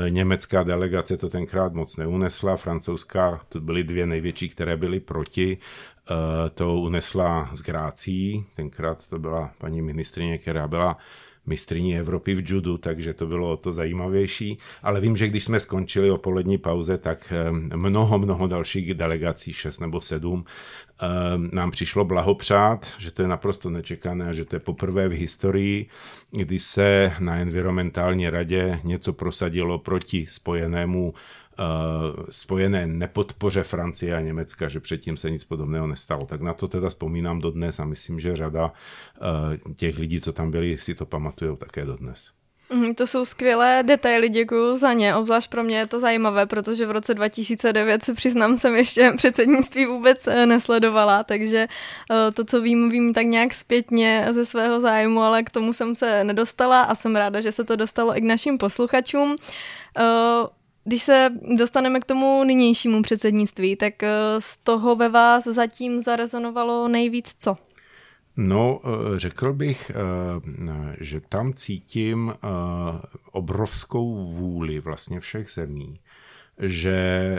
E, 0.06 0.10
německá 0.10 0.64
delegace 0.64 1.18
to 1.18 1.30
tenkrát 1.30 1.74
moc 1.74 1.98
neunesla, 1.98 2.56
francouzská, 2.56 3.42
to 3.50 3.62
byly 3.62 3.84
dvě 3.84 4.06
největší, 4.06 4.50
které 4.50 4.78
byly 4.78 5.00
proti, 5.00 5.58
e, 5.58 6.50
to 6.50 6.76
unesla 6.76 7.50
z 7.54 7.62
Grácí, 7.62 8.46
tenkrát 8.56 9.08
to 9.08 9.20
byla 9.20 9.52
paní 9.58 9.82
ministrině, 9.82 10.38
která 10.38 10.68
byla 10.68 10.98
mistriní 11.46 11.98
Evropy 11.98 12.36
v 12.36 12.52
judu, 12.52 12.78
takže 12.78 13.14
to 13.14 13.28
bylo 13.28 13.52
o 13.52 13.58
to 13.58 13.74
zajímavější. 13.74 14.58
Ale 14.84 15.02
vím, 15.02 15.18
že 15.18 15.28
když 15.28 15.44
jsme 15.44 15.60
skončili 15.60 16.12
o 16.12 16.18
polední 16.18 16.58
pauze, 16.58 16.98
tak 16.98 17.34
mnoho, 17.76 18.20
mnoho 18.20 18.48
dalších 18.48 18.94
delegací, 18.94 19.54
šest 19.54 19.80
nebo 19.80 20.02
sedm, 20.02 20.46
nám 21.52 21.72
přišlo 21.72 22.06
blahopřát, 22.06 22.88
že 22.98 23.12
to 23.12 23.22
je 23.22 23.28
naprosto 23.28 23.70
nečekané 23.70 24.30
a 24.30 24.34
že 24.34 24.46
to 24.46 24.56
je 24.56 24.60
poprvé 24.60 25.08
v 25.08 25.12
historii, 25.12 25.86
kdy 26.32 26.60
se 26.60 27.14
na 27.20 27.38
environmentální 27.38 28.30
radě 28.30 28.80
něco 28.84 29.14
prosadilo 29.14 29.80
proti 29.80 30.26
spojenému 30.30 31.14
Eh, 31.60 32.24
spojené 32.30 32.88
nepodpoře 32.88 33.64
Francie 33.64 34.16
a 34.16 34.22
Německa, 34.22 34.70
že 34.70 34.80
předtím 34.80 35.18
se 35.18 35.30
nic 35.30 35.44
podobného 35.44 35.88
nestalo. 35.88 36.26
Tak 36.26 36.42
na 36.42 36.54
to 36.54 36.68
teda 36.68 36.90
vzpomínám 36.90 37.42
dodnes 37.42 37.80
a 37.80 37.86
myslím, 37.86 38.20
že 38.20 38.36
řada 38.36 38.74
eh, 39.16 39.74
těch 39.76 39.98
lidí, 39.98 40.22
co 40.22 40.34
tam 40.34 40.52
byli, 40.52 40.78
si 40.78 40.96
to 40.96 41.06
pamatují 41.06 41.58
také 41.58 41.86
dodnes. 41.86 42.32
Mm, 42.70 42.96
to 42.96 43.08
jsou 43.08 43.26
skvělé 43.26 43.84
detaily, 43.84 44.30
děkuji 44.30 44.76
za 44.76 44.94
ně. 44.94 45.16
Obzvlášť 45.16 45.50
pro 45.50 45.64
mě 45.64 45.78
je 45.78 45.88
to 45.88 46.00
zajímavé, 46.00 46.46
protože 46.46 46.86
v 46.86 46.92
roce 46.92 47.14
2009 47.14 48.04
se 48.04 48.14
přiznám, 48.14 48.58
jsem 48.58 48.76
ještě 48.76 49.12
předsednictví 49.18 49.86
vůbec 49.86 50.28
eh, 50.28 50.46
nesledovala, 50.46 51.24
takže 51.24 51.68
to, 52.34 52.44
co 52.46 52.62
vím, 52.62 52.90
vím 52.90 53.14
tak 53.14 53.26
nějak 53.26 53.54
zpětně 53.54 54.28
ze 54.32 54.46
svého 54.46 54.82
zájmu, 54.82 55.22
ale 55.22 55.44
k 55.44 55.50
tomu 55.50 55.74
jsem 55.74 55.96
se 55.96 56.24
nedostala 56.24 56.82
a 56.82 56.96
jsem 56.96 57.16
ráda, 57.16 57.42
že 57.42 57.52
se 57.52 57.64
to 57.64 57.76
dostalo 57.76 58.18
i 58.18 58.22
k 58.22 58.24
našim 58.24 58.58
posluchačům. 58.58 59.38
Když 60.86 61.04
se 61.04 61.30
dostaneme 61.42 62.00
k 62.00 62.06
tomu 62.06 62.44
nynějšímu 62.44 63.02
předsednictví, 63.02 63.76
tak 63.76 64.04
eh, 64.04 64.10
z 64.40 64.58
toho 64.58 64.96
ve 64.96 65.10
vás 65.10 65.44
zatím 65.44 66.02
zarezonovalo 66.02 66.88
nejvíc 66.88 67.36
co? 67.40 67.56
No, 68.38 68.80
eh, 68.84 69.20
řekl 69.20 69.54
bych, 69.54 69.92
eh, 69.92 70.96
že 71.00 71.22
tam 71.22 71.54
cítím 71.54 72.34
obrovskou 73.32 74.34
vůli 74.34 74.80
vlastně 74.80 75.20
všech 75.20 75.52
zemí 75.52 76.00
že 76.60 76.96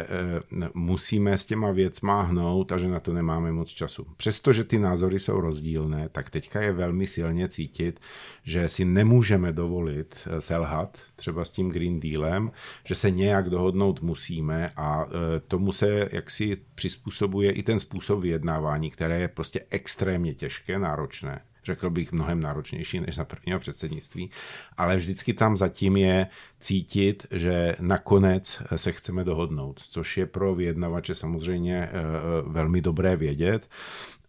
eh, 0.09 0.69
musíme 0.75 1.39
s 1.39 1.45
těma 1.45 1.71
věcma 1.71 2.23
hnout 2.23 2.73
a 2.73 2.79
že 2.79 2.89
na 2.89 3.01
to 3.01 3.13
nemáme 3.13 3.53
moc 3.53 3.69
času. 3.69 4.07
Přestože 4.17 4.65
ty 4.65 4.79
názory 4.79 5.19
jsou 5.19 5.41
rozdílné, 5.41 6.09
tak 6.09 6.31
teďka 6.31 6.61
je 6.61 6.73
velmi 6.73 7.07
silně 7.07 7.49
cítit, 7.49 8.01
že 8.43 8.69
si 8.69 8.85
nemůžeme 8.85 9.53
dovolit 9.53 10.17
eh, 10.27 10.41
selhat 10.41 10.99
třeba 11.17 11.45
s 11.45 11.51
tím 11.51 11.71
Green 11.71 12.01
Dealem, 12.01 12.51
že 12.85 12.95
se 12.95 13.11
nějak 13.11 13.51
dohodnout 13.51 14.03
musíme 14.03 14.73
a 14.77 15.07
eh, 15.07 15.41
tomu 15.41 15.73
se 15.73 16.09
jaksi 16.13 16.57
přizpůsobuje 16.75 17.53
i 17.53 17.63
ten 17.63 17.79
způsob 17.79 18.21
vyjednávání, 18.21 18.91
které 18.91 19.21
je 19.21 19.29
prostě 19.29 19.65
extrémně 19.71 20.35
těžké, 20.35 20.79
náročné 20.79 21.41
řekl 21.65 21.91
bych, 21.91 22.13
mnohem 22.13 22.41
náročnější 22.41 23.01
než 23.01 23.15
za 23.15 23.25
prvního 23.25 23.59
předsednictví, 23.59 24.31
ale 24.77 24.97
vždycky 24.97 25.35
tam 25.35 25.57
zatím 25.57 25.97
je 25.97 26.27
cítit, 26.61 27.27
že 27.31 27.77
nakonec 27.81 28.63
se 28.77 28.93
chceme 28.93 29.25
dohodnout, 29.25 29.81
což 29.81 30.17
je 30.17 30.27
pro 30.27 30.55
vyjednavače 30.55 31.15
samozřejmě 31.15 31.77
eh, 31.83 31.89
eh, 31.89 32.43
velmi 32.47 32.81
dobré 32.81 33.17
vědět. 33.17 33.69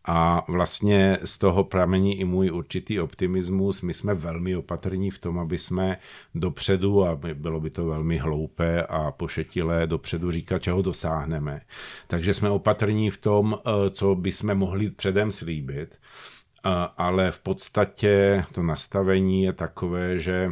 A 0.07 0.45
vlastně 0.47 1.17
z 1.23 1.37
toho 1.37 1.63
pramení 1.63 2.19
i 2.19 2.23
můj 2.23 2.51
určitý 2.51 2.99
optimismus. 2.99 3.81
My 3.81 3.93
jsme 3.93 4.13
velmi 4.13 4.55
opatrní 4.55 5.11
v 5.11 5.19
tom, 5.19 5.39
aby 5.39 5.57
jsme 5.57 5.97
dopředu, 6.35 7.05
a 7.05 7.19
bylo 7.33 7.61
by 7.61 7.69
to 7.69 7.85
velmi 7.85 8.17
hloupé 8.17 8.83
a 8.83 9.11
pošetilé 9.11 9.87
dopředu 9.87 10.31
říkat, 10.31 10.61
čeho 10.61 10.81
dosáhneme. 10.81 11.61
Takže 12.07 12.33
jsme 12.33 12.49
opatrní 12.49 13.09
v 13.09 13.17
tom, 13.17 13.57
eh, 13.57 13.89
co 13.89 14.15
bychom 14.15 14.55
mohli 14.55 14.89
předem 14.89 15.31
slíbit 15.31 15.99
ale 16.97 17.31
v 17.31 17.39
podstatě 17.39 18.45
to 18.53 18.63
nastavení 18.63 19.43
je 19.43 19.53
takové, 19.53 20.19
že 20.19 20.51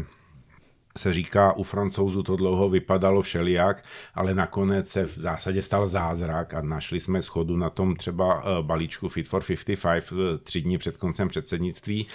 se 0.97 1.13
říká, 1.13 1.53
u 1.53 1.63
francouzů 1.63 2.23
to 2.23 2.35
dlouho 2.35 2.69
vypadalo 2.69 3.21
všelijak, 3.21 3.83
ale 4.13 4.33
nakonec 4.33 4.89
se 4.89 5.05
v 5.05 5.17
zásadě 5.17 5.61
stal 5.61 5.87
zázrak 5.87 6.53
a 6.53 6.61
našli 6.61 6.99
jsme 6.99 7.21
schodu 7.21 7.57
na 7.57 7.69
tom 7.69 7.95
třeba 7.95 8.43
eh, 8.45 8.63
balíčku 8.63 9.09
Fit 9.09 9.27
for 9.27 9.43
55 9.81 10.11
eh, 10.11 10.37
tři 10.37 10.61
dní 10.61 10.77
před 10.77 10.97
koncem 10.97 11.27
předsednictví 11.27 12.07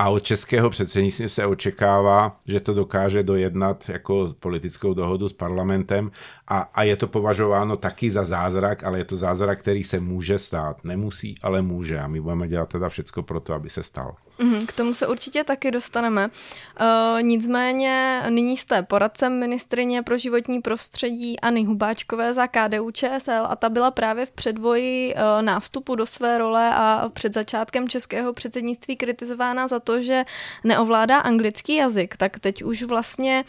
a 0.00 0.08
od 0.08 0.20
českého 0.20 0.70
předsednictví 0.70 1.28
se 1.28 1.46
očekává, 1.46 2.40
že 2.46 2.60
to 2.60 2.74
dokáže 2.74 3.22
dojednat 3.22 3.88
jako 3.88 4.34
politickou 4.40 4.94
dohodu 4.94 5.28
s 5.28 5.32
parlamentem 5.32 6.10
a, 6.48 6.58
a 6.58 6.82
je 6.82 6.96
to 6.96 7.06
považováno 7.06 7.76
taky 7.76 8.10
za 8.10 8.24
zázrak, 8.24 8.84
ale 8.84 8.98
je 8.98 9.04
to 9.04 9.16
zázrak, 9.16 9.58
který 9.58 9.84
se 9.84 10.00
může 10.00 10.38
stát. 10.38 10.84
Nemusí, 10.84 11.34
ale 11.42 11.62
může 11.62 11.98
a 11.98 12.06
my 12.06 12.20
budeme 12.20 12.48
dělat 12.48 12.68
teda 12.68 12.88
všecko 12.88 13.22
pro 13.22 13.40
to, 13.40 13.54
aby 13.54 13.70
se 13.70 13.82
stal. 13.82 14.16
Mhm, 14.38 14.66
k 14.66 14.72
tomu 14.72 14.94
se 14.94 15.06
určitě 15.06 15.44
taky 15.44 15.70
dostaneme. 15.70 16.28
Uh, 16.80 17.22
nicméně 17.22 18.22
nyní 18.28 18.56
jste 18.56 18.82
poradcem 18.82 19.38
ministrině 19.38 20.02
pro 20.02 20.18
životní 20.18 20.60
prostředí 20.60 21.40
Anny 21.40 21.64
Hubáčkové 21.64 22.34
za 22.34 22.46
KDU 22.46 22.90
ČSL 22.90 23.46
a 23.48 23.56
ta 23.56 23.68
byla 23.68 23.90
právě 23.90 24.26
v 24.26 24.30
předvoji 24.30 25.14
uh, 25.14 25.42
nástupu 25.42 25.94
do 25.94 26.06
své 26.06 26.38
role 26.38 26.74
a 26.74 27.08
před 27.12 27.34
začátkem 27.34 27.88
českého 27.88 28.32
předsednictví 28.32 28.96
kritizována 28.96 29.68
za 29.68 29.80
to, 29.80 29.89
že 29.98 30.24
neovládá 30.64 31.18
anglický 31.18 31.74
jazyk. 31.74 32.16
Tak 32.16 32.38
teď 32.38 32.62
už 32.62 32.82
vlastně 32.82 33.44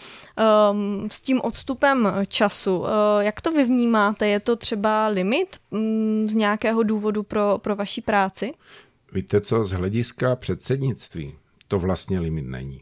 um, 0.71 1.07
s 1.12 1.21
tím 1.21 1.41
odstupem 1.43 2.13
času, 2.27 2.79
uh, 2.79 2.88
jak 3.19 3.41
to 3.41 3.51
vy 3.51 3.63
vnímáte? 3.63 4.27
Je 4.27 4.39
to 4.39 4.55
třeba 4.55 5.07
limit 5.07 5.57
um, 5.69 6.29
z 6.29 6.33
nějakého 6.33 6.83
důvodu 6.83 7.24
pro, 7.24 7.57
pro 7.62 7.75
vaši 7.75 8.01
práci? 8.01 8.51
Víte 9.13 9.41
co, 9.41 9.65
z 9.65 9.71
hlediska 9.71 10.36
předsednictví 10.36 11.36
to 11.67 11.79
vlastně 11.79 12.19
limit 12.19 12.45
není. 12.45 12.81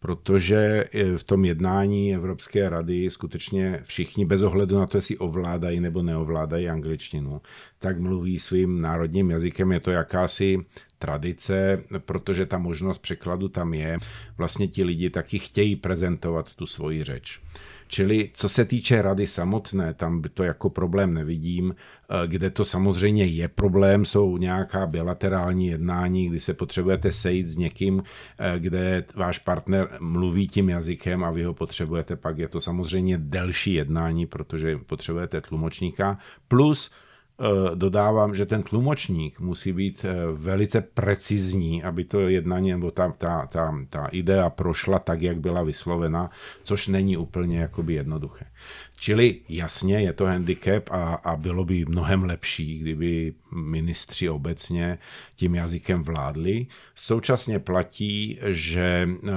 Protože 0.00 0.84
v 1.16 1.24
tom 1.24 1.44
jednání 1.44 2.14
Evropské 2.14 2.68
rady 2.68 3.10
skutečně 3.10 3.80
všichni, 3.82 4.24
bez 4.24 4.42
ohledu 4.42 4.78
na 4.78 4.86
to, 4.86 4.98
jestli 4.98 5.16
ovládají 5.18 5.80
nebo 5.80 6.02
neovládají 6.02 6.68
angličtinu, 6.68 7.40
tak 7.78 7.98
mluví 8.00 8.38
svým 8.38 8.80
národním 8.80 9.30
jazykem. 9.30 9.72
Je 9.72 9.80
to 9.80 9.90
jakási 9.90 10.58
tradice, 10.98 11.82
protože 11.98 12.46
ta 12.46 12.58
možnost 12.58 12.98
překladu 12.98 13.48
tam 13.48 13.74
je. 13.74 13.98
Vlastně 14.38 14.68
ti 14.68 14.84
lidi 14.84 15.10
taky 15.10 15.38
chtějí 15.38 15.76
prezentovat 15.76 16.54
tu 16.54 16.66
svoji 16.66 17.04
řeč. 17.04 17.40
Čili 17.88 18.30
co 18.34 18.48
se 18.48 18.64
týče 18.64 19.02
rady 19.02 19.26
samotné, 19.26 19.94
tam 19.94 20.22
to 20.34 20.42
jako 20.42 20.70
problém 20.70 21.14
nevidím. 21.14 21.74
Eh, 22.10 22.26
kde 22.26 22.50
to 22.50 22.64
samozřejmě 22.64 23.24
je 23.24 23.48
problém, 23.48 24.04
jsou 24.04 24.36
nějaká 24.36 24.86
bilaterální 24.86 25.66
jednání, 25.66 26.28
kdy 26.28 26.40
se 26.40 26.54
potřebujete 26.54 27.12
sejít 27.12 27.48
s 27.48 27.56
někým, 27.56 28.02
eh, 28.38 28.58
kde 28.58 29.04
váš 29.14 29.38
partner 29.38 29.88
mluví 30.00 30.48
tím 30.48 30.68
jazykem 30.68 31.24
a 31.24 31.30
vy 31.30 31.44
ho 31.44 31.54
potřebujete, 31.54 32.16
pak 32.16 32.38
je 32.38 32.48
to 32.48 32.60
samozřejmě 32.60 33.18
delší 33.18 33.74
jednání, 33.74 34.26
protože 34.26 34.78
potřebujete 34.86 35.40
tlumočníka. 35.40 36.18
Plus 36.48 36.90
dodávám, 37.74 38.34
že 38.34 38.46
ten 38.46 38.62
tlumočník 38.62 39.40
musí 39.40 39.72
být 39.72 40.04
eh, 40.04 40.14
velice 40.32 40.80
precizní, 40.80 41.82
aby 41.82 42.04
to 42.04 42.20
jednání 42.20 42.70
nebo 42.70 42.90
ta, 42.90 43.14
ta, 43.18 43.46
ta, 43.46 43.74
ta 43.90 44.06
idea 44.06 44.50
prošla 44.50 44.98
tak, 44.98 45.22
jak 45.22 45.40
byla 45.40 45.62
vyslovena, 45.62 46.30
což 46.64 46.88
není 46.88 47.16
úplně 47.16 47.58
jakoby 47.58 47.94
jednoduché. 47.94 48.44
Čili 49.00 49.36
jasně 49.48 50.00
je 50.00 50.12
to 50.12 50.24
handicap 50.24 50.90
a, 50.90 51.14
a 51.14 51.36
bylo 51.36 51.64
by 51.64 51.84
mnohem 51.88 52.24
lepší, 52.24 52.78
kdyby 52.78 53.34
ministři 53.54 54.28
obecně 54.28 54.98
tím 55.36 55.54
jazykem 55.54 56.02
vládli. 56.02 56.66
Současně 56.94 57.58
platí, 57.58 58.38
že 58.46 59.08
uh, 59.08 59.30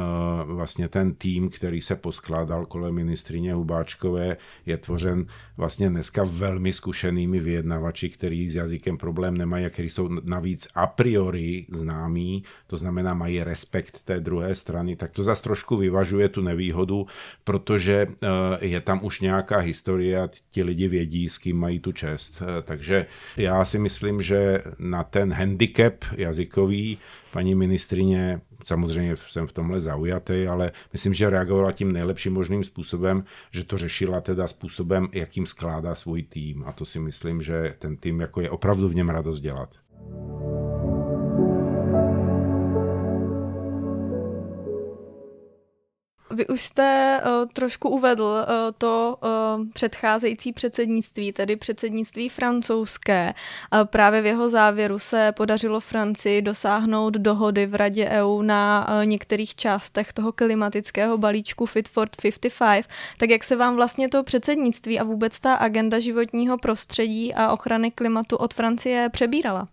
vlastně 0.46 0.90
ten 0.90 1.14
tým, 1.14 1.50
který 1.50 1.82
se 1.82 1.96
poskládal 1.96 2.66
kolem 2.66 2.94
ministrině 2.94 3.54
Hubáčkové, 3.54 4.38
je 4.66 4.78
tvořen 4.78 5.26
vlastně 5.58 5.90
dneska 5.90 6.24
velmi 6.24 6.74
zkušenými 6.74 7.40
vyjednavači, 7.40 8.10
který 8.10 8.50
s 8.50 8.56
jazykem 8.56 8.98
problém 8.98 9.38
nemají 9.38 9.66
a 9.66 9.70
který 9.70 9.90
jsou 9.90 10.10
navíc 10.24 10.68
a 10.76 10.88
priori 10.88 11.66
známí, 11.70 12.44
to 12.68 12.78
znamená 12.78 13.14
mají 13.14 13.44
respekt 13.44 14.02
té 14.06 14.20
druhé 14.20 14.56
strany, 14.56 14.96
tak 14.96 15.12
to 15.12 15.24
zase 15.24 15.44
trošku 15.44 15.78
vyvažuje 15.78 16.30
tu 16.30 16.42
nevýhodu, 16.42 17.08
protože 17.44 18.08
uh, 18.08 18.28
je 18.62 18.82
tam 18.82 19.00
už 19.04 19.22
nějaká 19.22 19.51
nějaká 19.52 19.66
historie 19.66 20.22
a 20.22 20.30
ti 20.52 20.64
lidi 20.64 20.88
vědí, 20.88 21.30
s 21.30 21.38
kým 21.38 21.58
mají 21.58 21.80
tu 21.80 21.92
čest. 21.92 22.42
Eh, 22.42 22.62
takže 22.62 23.06
já 23.38 23.66
si 23.66 23.80
myslím, 23.80 24.22
že 24.22 24.64
na 24.80 25.04
ten 25.04 25.34
handicap 25.34 25.94
jazykový 26.18 26.98
paní 27.32 27.56
ministrině 27.56 28.42
samozřejmě 28.64 29.16
jsem 29.18 29.48
v 29.48 29.52
tomhle 29.52 29.80
zaujatý, 29.80 30.48
ale 30.48 30.72
myslím, 30.94 31.14
že 31.14 31.30
reagovala 31.30 31.72
tím 31.72 31.92
nejlepším 31.92 32.34
možným 32.34 32.64
způsobem, 32.64 33.24
že 33.52 33.64
to 33.64 33.78
řešila 33.78 34.22
teda 34.22 34.48
způsobem, 34.48 35.08
jakým 35.14 35.46
skládá 35.46 35.96
svůj 35.96 36.24
tým. 36.24 36.64
A 36.68 36.72
to 36.72 36.86
si 36.86 37.00
myslím, 37.00 37.42
že 37.42 37.76
ten 37.80 37.98
tým 37.98 38.20
jako 38.20 38.42
je 38.42 38.50
opravdu 38.50 38.90
v 38.90 38.96
něm 38.96 39.10
radost 39.10 39.40
dělat. 39.40 39.70
Vy 46.32 46.48
už 46.48 46.62
jste 46.62 47.20
uh, 47.26 47.50
trošku 47.54 47.90
uvedl 47.90 48.24
uh, 48.24 48.46
to 48.78 49.18
uh, 49.24 49.66
předcházející 49.74 50.54
předsednictví, 50.54 51.32
tedy 51.32 51.56
předsednictví 51.56 52.30
francouzské. 52.30 53.34
Uh, 53.74 53.86
právě 53.86 54.22
v 54.22 54.26
jeho 54.26 54.50
závěru 54.50 55.00
se 55.00 55.32
podařilo 55.32 55.80
Francii 55.80 56.42
dosáhnout 56.42 57.14
dohody 57.14 57.66
v 57.66 57.76
Radě 57.76 58.10
EU 58.10 58.42
na 58.42 58.88
uh, 58.90 59.06
některých 59.06 59.56
částech 59.56 60.14
toho 60.14 60.32
klimatického 60.32 61.18
balíčku 61.18 61.66
Fit 61.66 61.90
for 61.90 62.08
55. 62.22 62.86
Tak 63.18 63.30
jak 63.30 63.44
se 63.44 63.56
vám 63.56 63.76
vlastně 63.76 64.10
to 64.10 64.24
předsednictví 64.24 65.00
a 65.00 65.04
vůbec 65.04 65.40
ta 65.40 65.56
agenda 65.56 66.00
životního 66.00 66.58
prostředí 66.58 67.34
a 67.34 67.52
ochrany 67.52 67.92
klimatu 67.92 68.36
od 68.36 68.54
Francie 68.54 69.10
přebírala? 69.10 69.66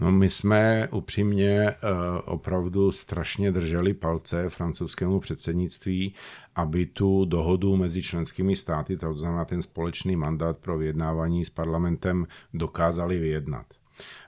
No 0.00 0.12
my 0.12 0.28
jsme 0.30 0.88
upřímně 0.92 1.70
uh, 1.70 1.98
opravdu 2.24 2.92
strašně 2.92 3.52
drželi 3.52 3.94
palce 3.94 4.48
francouzskému 4.50 5.20
předsednictví, 5.20 6.14
aby 6.54 6.86
tu 6.86 7.24
dohodu 7.24 7.76
mezi 7.76 8.02
členskými 8.02 8.56
státy, 8.56 8.96
to 8.96 9.14
znamená 9.14 9.44
ten 9.44 9.62
společný 9.62 10.16
mandát 10.16 10.58
pro 10.58 10.78
vyjednávání 10.78 11.44
s 11.44 11.50
parlamentem, 11.50 12.26
dokázali 12.54 13.18
vyjednat. 13.18 13.66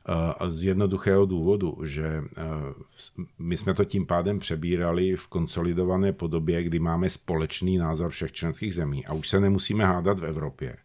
Uh, 0.08 0.48
z 0.48 0.64
jednoduchého 0.64 1.26
důvodu, 1.26 1.78
že 1.84 2.20
uh, 2.20 3.24
my 3.38 3.56
jsme 3.56 3.74
to 3.74 3.84
tím 3.84 4.06
pádem 4.06 4.38
přebírali 4.38 5.16
v 5.16 5.28
konsolidované 5.28 6.12
podobě, 6.12 6.62
kdy 6.62 6.78
máme 6.78 7.10
společný 7.10 7.78
názor 7.78 8.10
všech 8.10 8.32
členských 8.32 8.74
zemí 8.74 9.06
a 9.06 9.12
už 9.12 9.28
se 9.28 9.40
nemusíme 9.40 9.84
hádat 9.84 10.18
v 10.18 10.24
Evropě 10.24 10.76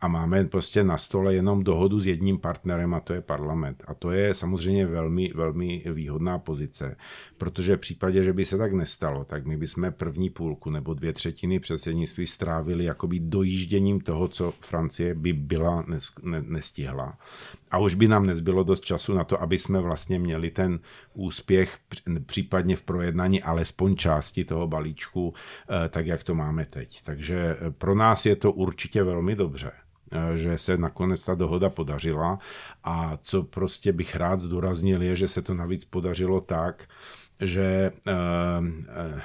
a 0.00 0.08
máme 0.08 0.44
prostě 0.44 0.84
na 0.84 0.98
stole 0.98 1.34
jenom 1.34 1.64
dohodu 1.64 2.00
s 2.00 2.06
jedním 2.06 2.38
partnerem 2.38 2.94
a 2.94 3.00
to 3.00 3.12
je 3.12 3.20
parlament. 3.20 3.84
A 3.86 3.94
to 3.94 4.10
je 4.10 4.34
samozřejmě 4.34 4.86
velmi, 4.86 5.32
velmi 5.34 5.84
výhodná 5.92 6.38
pozice, 6.38 6.96
protože 7.38 7.76
v 7.76 7.80
případě, 7.80 8.22
že 8.22 8.32
by 8.32 8.44
se 8.44 8.58
tak 8.58 8.72
nestalo, 8.72 9.24
tak 9.24 9.46
my 9.46 9.56
bychom 9.56 9.92
první 9.92 10.30
půlku 10.30 10.70
nebo 10.70 10.94
dvě 10.94 11.12
třetiny 11.12 11.60
předsednictví 11.60 12.26
strávili 12.26 12.84
jakoby 12.84 13.20
dojížděním 13.20 14.00
toho, 14.00 14.28
co 14.28 14.52
Francie 14.60 15.14
by 15.14 15.32
byla 15.32 15.84
nestihla. 16.40 17.18
A 17.70 17.78
už 17.78 17.94
by 17.94 18.08
nám 18.08 18.26
nezbylo 18.26 18.55
dost 18.64 18.84
času 18.84 19.14
na 19.14 19.24
to, 19.24 19.42
aby 19.42 19.58
jsme 19.58 19.80
vlastně 19.80 20.18
měli 20.18 20.50
ten 20.50 20.78
úspěch 21.14 21.78
případně 22.26 22.76
v 22.76 22.82
projednání 22.82 23.42
alespoň 23.42 23.96
části 23.96 24.44
toho 24.44 24.66
balíčku, 24.66 25.34
eh, 25.34 25.88
tak 25.88 26.06
jak 26.06 26.24
to 26.24 26.34
máme 26.34 26.66
teď. 26.66 27.02
Takže 27.04 27.56
pro 27.78 27.94
nás 27.94 28.26
je 28.26 28.36
to 28.36 28.52
určitě 28.52 29.02
velmi 29.02 29.36
dobře. 29.36 29.72
Eh, 30.12 30.36
že 30.36 30.58
se 30.58 30.76
nakonec 30.76 31.24
ta 31.24 31.34
dohoda 31.34 31.70
podařila 31.70 32.38
a 32.84 33.18
co 33.22 33.42
prostě 33.42 33.92
bych 33.92 34.16
rád 34.16 34.40
zdůraznil 34.40 35.02
je, 35.02 35.16
že 35.16 35.28
se 35.28 35.42
to 35.42 35.54
navíc 35.54 35.84
podařilo 35.84 36.40
tak, 36.40 36.88
že 37.40 37.90
eh, 38.06 38.12
eh, 38.88 39.22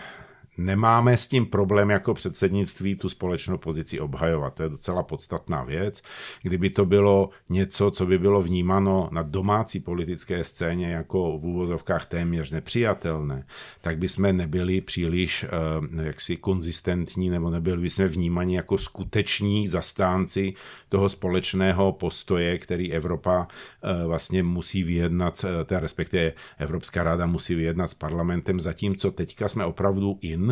nemáme 0.65 1.17
s 1.17 1.27
tím 1.27 1.45
problém 1.45 1.89
jako 1.89 2.13
předsednictví 2.13 2.95
tu 2.95 3.09
společnou 3.09 3.57
pozici 3.57 3.99
obhajovat. 3.99 4.53
To 4.53 4.63
je 4.63 4.69
docela 4.69 5.03
podstatná 5.03 5.63
věc. 5.63 6.01
Kdyby 6.41 6.69
to 6.69 6.85
bylo 6.85 7.29
něco, 7.49 7.91
co 7.91 8.05
by 8.05 8.19
bylo 8.19 8.41
vnímáno 8.41 9.09
na 9.11 9.23
domácí 9.23 9.79
politické 9.79 10.43
scéně 10.43 10.91
jako 10.91 11.39
v 11.39 11.45
úvozovkách 11.45 12.05
téměř 12.05 12.51
nepřijatelné, 12.51 13.45
tak 13.81 13.97
by 13.97 14.07
jsme 14.07 14.33
nebyli 14.33 14.81
příliš 14.81 15.43
uh, 15.43 16.03
jaksi 16.03 16.37
konzistentní 16.37 17.29
nebo 17.29 17.49
nebyli 17.49 17.81
by 17.81 17.89
jsme 17.89 18.07
vnímáni 18.07 18.55
jako 18.55 18.77
skuteční 18.77 19.67
zastánci 19.67 20.53
toho 20.89 21.09
společného 21.09 21.91
postoje, 21.91 22.57
který 22.57 22.93
Evropa 22.93 23.47
uh, 23.47 24.07
vlastně 24.07 24.43
musí 24.43 24.83
vyjednat, 24.83 25.45
uh, 25.71 25.77
respektive 25.79 26.33
Evropská 26.57 27.03
rada 27.03 27.25
musí 27.25 27.55
vyjednat 27.55 27.91
s 27.91 27.93
parlamentem, 27.93 28.59
zatímco 28.59 29.11
teďka 29.11 29.50
jsme 29.50 29.65
opravdu 29.65 30.17
in 30.21 30.50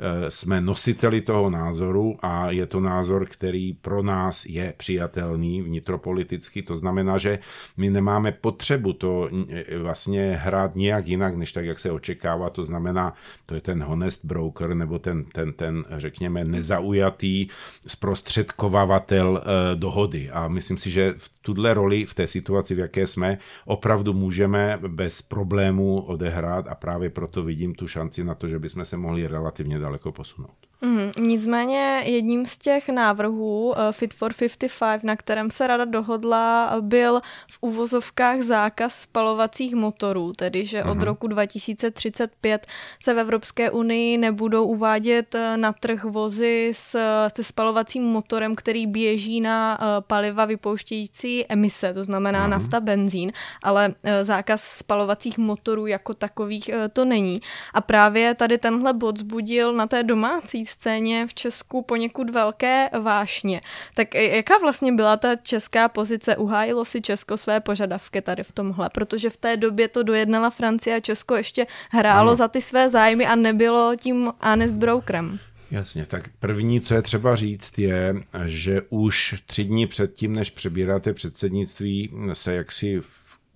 Eh, 0.00 0.30
jsme 0.30 0.60
nositeli 0.60 1.20
toho 1.20 1.50
názoru 1.50 2.16
a 2.22 2.50
je 2.50 2.66
to 2.66 2.80
názor, 2.80 3.26
který 3.26 3.72
pro 3.72 4.02
nás 4.02 4.46
je 4.46 4.74
přijatelný 4.76 5.62
vnitropoliticky. 5.62 6.62
To 6.62 6.76
znamená, 6.76 7.18
že 7.18 7.38
my 7.76 7.90
nemáme 7.90 8.32
potřebu 8.32 8.92
to 8.92 9.28
eh, 9.48 9.78
vlastně 9.78 10.38
hrát 10.42 10.76
nějak 10.76 11.06
jinak, 11.06 11.36
než 11.36 11.52
tak, 11.52 11.64
jak 11.64 11.78
se 11.78 11.90
očekává. 11.90 12.50
To 12.50 12.64
znamená, 12.64 13.14
to 13.46 13.54
je 13.54 13.60
ten 13.60 13.82
honest 13.82 14.24
broker 14.24 14.74
nebo 14.74 14.98
ten, 14.98 15.24
ten, 15.24 15.52
ten 15.52 15.84
řekněme, 15.96 16.44
nezaujatý 16.44 17.48
zprostředkovavatel 17.86 19.42
eh, 19.42 19.76
dohody. 19.76 20.30
A 20.30 20.48
myslím 20.48 20.78
si, 20.78 20.90
že 20.90 21.14
v 21.16 21.30
tuhle 21.42 21.74
roli 21.74 22.06
v 22.06 22.14
té 22.14 22.26
situaci, 22.26 22.74
v 22.74 22.78
jaké 22.78 23.06
jsme, 23.06 23.38
opravdu 23.64 24.12
můžeme 24.12 24.78
bez 24.86 25.22
problémů 25.22 26.00
odehrát 26.00 26.68
a 26.68 26.74
právě 26.74 27.10
proto 27.10 27.42
vidím 27.42 27.74
tu 27.74 27.88
šanci 27.88 28.24
na 28.24 28.34
to, 28.34 28.48
že 28.48 28.58
bychom 28.58 28.84
se 28.84 28.96
mohli 28.96 29.26
relativně 29.34 29.78
daleko 29.78 30.12
posunout. 30.12 30.66
Mm, 30.80 31.10
nicméně 31.20 32.02
jedním 32.04 32.46
z 32.46 32.58
těch 32.58 32.88
návrhů 32.88 33.68
uh, 33.68 33.74
Fit 33.90 34.14
for 34.14 34.32
55, 34.34 35.04
na 35.04 35.16
kterém 35.16 35.50
se 35.50 35.66
rada 35.66 35.84
dohodla, 35.84 36.76
byl 36.80 37.20
v 37.50 37.58
uvozovkách 37.60 38.40
zákaz 38.40 38.94
spalovacích 38.94 39.74
motorů, 39.74 40.32
tedy 40.32 40.66
že 40.66 40.84
od 40.84 40.94
mm. 40.94 41.02
roku 41.02 41.26
2035 41.26 42.66
se 43.02 43.14
v 43.14 43.18
Evropské 43.18 43.70
unii 43.70 44.18
nebudou 44.18 44.66
uvádět 44.66 45.34
uh, 45.34 45.40
na 45.56 45.72
trh 45.72 46.04
vozy 46.04 46.72
s, 46.76 46.98
se 47.36 47.44
spalovacím 47.44 48.04
motorem, 48.04 48.56
který 48.56 48.86
běží 48.86 49.40
na 49.40 49.78
uh, 49.80 49.86
paliva 50.06 50.44
vypouštějící 50.44 51.44
emise, 51.48 51.94
to 51.94 52.04
znamená 52.04 52.44
mm. 52.44 52.50
nafta, 52.50 52.80
benzín, 52.80 53.30
ale 53.62 53.88
uh, 53.88 54.10
zákaz 54.22 54.62
spalovacích 54.62 55.38
motorů 55.38 55.86
jako 55.86 56.14
takových 56.14 56.70
uh, 56.74 56.74
to 56.92 57.04
není. 57.04 57.40
A 57.74 57.80
právě 57.80 58.34
tady 58.34 58.58
tenhle 58.58 58.92
bod 58.92 59.18
zbudil 59.18 59.72
na 59.72 59.86
té 59.86 60.02
domácí 60.02 60.63
scéně 60.64 61.26
v 61.26 61.34
Česku 61.34 61.82
poněkud 61.82 62.30
velké 62.30 62.88
vášně. 63.00 63.60
Tak 63.94 64.14
jaká 64.14 64.58
vlastně 64.58 64.92
byla 64.92 65.16
ta 65.16 65.36
česká 65.36 65.88
pozice? 65.88 66.36
Uhájilo 66.36 66.84
si 66.84 67.00
Česko 67.00 67.36
své 67.36 67.60
požadavky 67.60 68.20
tady 68.20 68.42
v 68.44 68.52
tomhle? 68.52 68.90
Protože 68.92 69.30
v 69.30 69.36
té 69.36 69.56
době 69.56 69.88
to 69.88 70.02
dojednala 70.02 70.50
Francie 70.50 70.96
a 70.96 71.00
Česko 71.00 71.34
ještě 71.36 71.66
hrálo 71.90 72.28
ano. 72.28 72.36
za 72.36 72.48
ty 72.48 72.62
své 72.62 72.90
zájmy 72.90 73.26
a 73.26 73.36
nebylo 73.36 73.96
tím 73.96 74.32
honest 74.40 74.74
brokerem. 74.74 75.38
Jasně, 75.70 76.06
tak 76.06 76.28
první, 76.38 76.80
co 76.80 76.94
je 76.94 77.02
třeba 77.02 77.36
říct, 77.36 77.78
je, 77.78 78.14
že 78.44 78.82
už 78.88 79.34
tři 79.46 79.64
dní 79.64 79.86
předtím, 79.86 80.34
než 80.34 80.50
přebíráte 80.50 81.12
předsednictví, 81.12 82.10
se 82.32 82.54
jaksi 82.54 83.00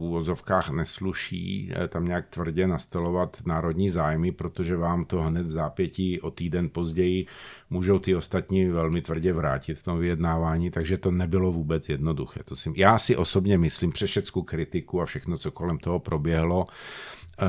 úvozovkách 0.01 0.71
nesluší 0.71 1.73
eh, 1.73 1.89
tam 1.89 2.05
nějak 2.05 2.27
tvrdě 2.27 2.67
nastolovat 2.67 3.37
národní 3.47 3.91
zájmy, 3.91 4.33
protože 4.33 4.77
vám 4.77 5.05
to 5.05 5.23
hned 5.23 5.47
v 5.47 5.51
zápětí 5.51 6.21
o 6.21 6.31
týden 6.31 6.69
později 6.69 7.27
můžou 7.71 7.99
ty 7.99 8.17
ostatní 8.17 8.69
velmi 8.69 9.03
tvrdě 9.03 9.33
vrátit 9.33 9.75
v 9.79 9.83
tom 9.83 9.99
vyjednávání, 9.99 10.71
takže 10.71 10.99
to 10.99 11.11
nebylo 11.11 11.53
vůbec 11.53 11.89
jednoduché. 11.89 12.41
To 12.45 12.57
si, 12.57 12.73
já 12.77 12.99
si 12.99 13.17
osobně 13.17 13.59
myslím, 13.59 13.93
přešecku 13.93 14.43
kritiku 14.43 15.03
a 15.03 15.07
všechno, 15.07 15.39
co 15.39 15.51
kolem 15.51 15.79
toho 15.79 15.99
proběhlo, 15.99 16.67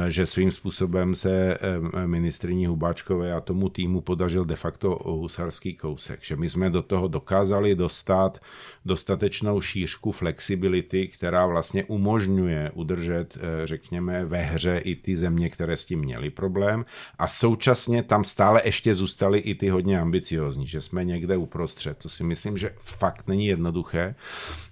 že 0.08 0.26
svým 0.26 0.52
způsobem 0.52 1.16
se 1.16 1.58
eh, 1.62 2.08
ministriní 2.08 2.66
Hubáčkové 2.66 3.34
a 3.34 3.42
tomu 3.42 3.70
týmu 3.70 4.02
podařil 4.02 4.46
de 4.46 4.56
facto 4.56 5.00
husarský 5.06 5.74
kousek, 5.76 6.24
že 6.24 6.36
my 6.36 6.50
jsme 6.50 6.70
do 6.70 6.82
toho 6.82 7.08
dokázali 7.08 7.76
dostat 7.76 8.42
dostatečnou 8.86 9.62
šířku 9.62 10.12
flexibility, 10.12 11.08
která 11.08 11.46
vlastně 11.46 11.84
umožňuje 11.84 12.72
udržet, 12.74 13.38
eh, 13.38 13.68
řekněme, 13.68 14.26
ve 14.26 14.42
hře 14.42 14.78
i 14.78 14.96
ty 14.96 15.18
země, 15.18 15.50
které 15.50 15.78
s 15.78 15.86
tím 15.86 16.00
měly 16.00 16.30
problém 16.30 16.86
a 17.20 17.28
současně 17.28 18.04
tam 18.04 18.24
stále 18.24 18.62
ještě 18.66 18.96
zůstaly 18.96 19.40
i 19.40 19.56
ty 19.56 19.70
hodně 19.70 20.00
ambiciozní, 20.00 20.68
že 20.68 20.82
jsme 20.82 21.06
někde 21.06 21.38
uprostřed. 21.38 21.98
To 21.98 22.10
si 22.10 22.24
myslím, 22.24 22.58
že 22.58 22.74
fakt 22.80 23.28
není 23.28 23.48
jednoduché 23.48 24.16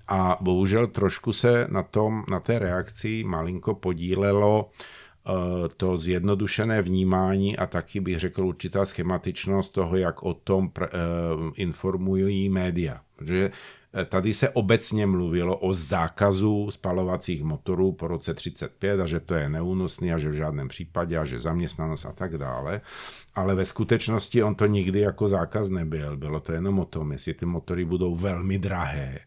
a 0.07 0.37
bohužel 0.41 0.87
trošku 0.87 1.33
se 1.33 1.67
na, 1.69 1.83
tom, 1.83 2.23
na 2.29 2.39
té 2.39 2.59
reakci 2.59 3.23
malinko 3.23 3.73
podílelo 3.73 4.69
Eh, 4.69 4.96
to 5.77 5.97
zjednodušené 5.97 6.81
vnímání 6.81 7.57
a 7.57 7.65
taky 7.65 7.99
bych 7.99 8.19
řekl 8.19 8.45
určitá 8.45 8.85
schematičnost 8.85 9.71
toho, 9.71 9.97
jak 9.97 10.23
o 10.23 10.33
tom 10.33 10.71
eh, 10.81 10.87
informují 11.55 12.49
média. 12.49 13.01
Protože 13.15 13.51
eh, 13.93 14.05
tady 14.05 14.33
se 14.33 14.49
obecně 14.49 15.05
mluvilo 15.05 15.57
o 15.57 15.73
zákazu 15.73 16.71
spalovacích 16.71 17.43
motorů 17.43 17.91
po 17.91 18.07
roce 18.07 18.33
35 18.33 18.99
a 18.99 19.05
že 19.05 19.19
to 19.19 19.35
je 19.35 19.49
neúnosný 19.49 20.13
a 20.13 20.17
že 20.17 20.29
v 20.29 20.33
žádném 20.33 20.67
případě 20.67 21.17
a 21.17 21.25
že 21.25 21.39
zaměstnanost 21.39 22.05
a 22.05 22.11
tak 22.11 22.37
dále. 22.37 22.81
Ale 23.35 23.55
ve 23.55 23.65
skutečnosti 23.65 24.43
on 24.43 24.55
to 24.55 24.65
nikdy 24.65 24.99
jako 24.99 25.27
zákaz 25.27 25.69
nebyl. 25.69 26.17
Bylo 26.17 26.39
to 26.39 26.51
jenom 26.51 26.79
o 26.79 26.85
tom, 26.85 27.11
jestli 27.11 27.33
ty 27.33 27.45
motory 27.45 27.85
budou 27.85 28.15
velmi 28.15 28.59
drahé 28.59 29.19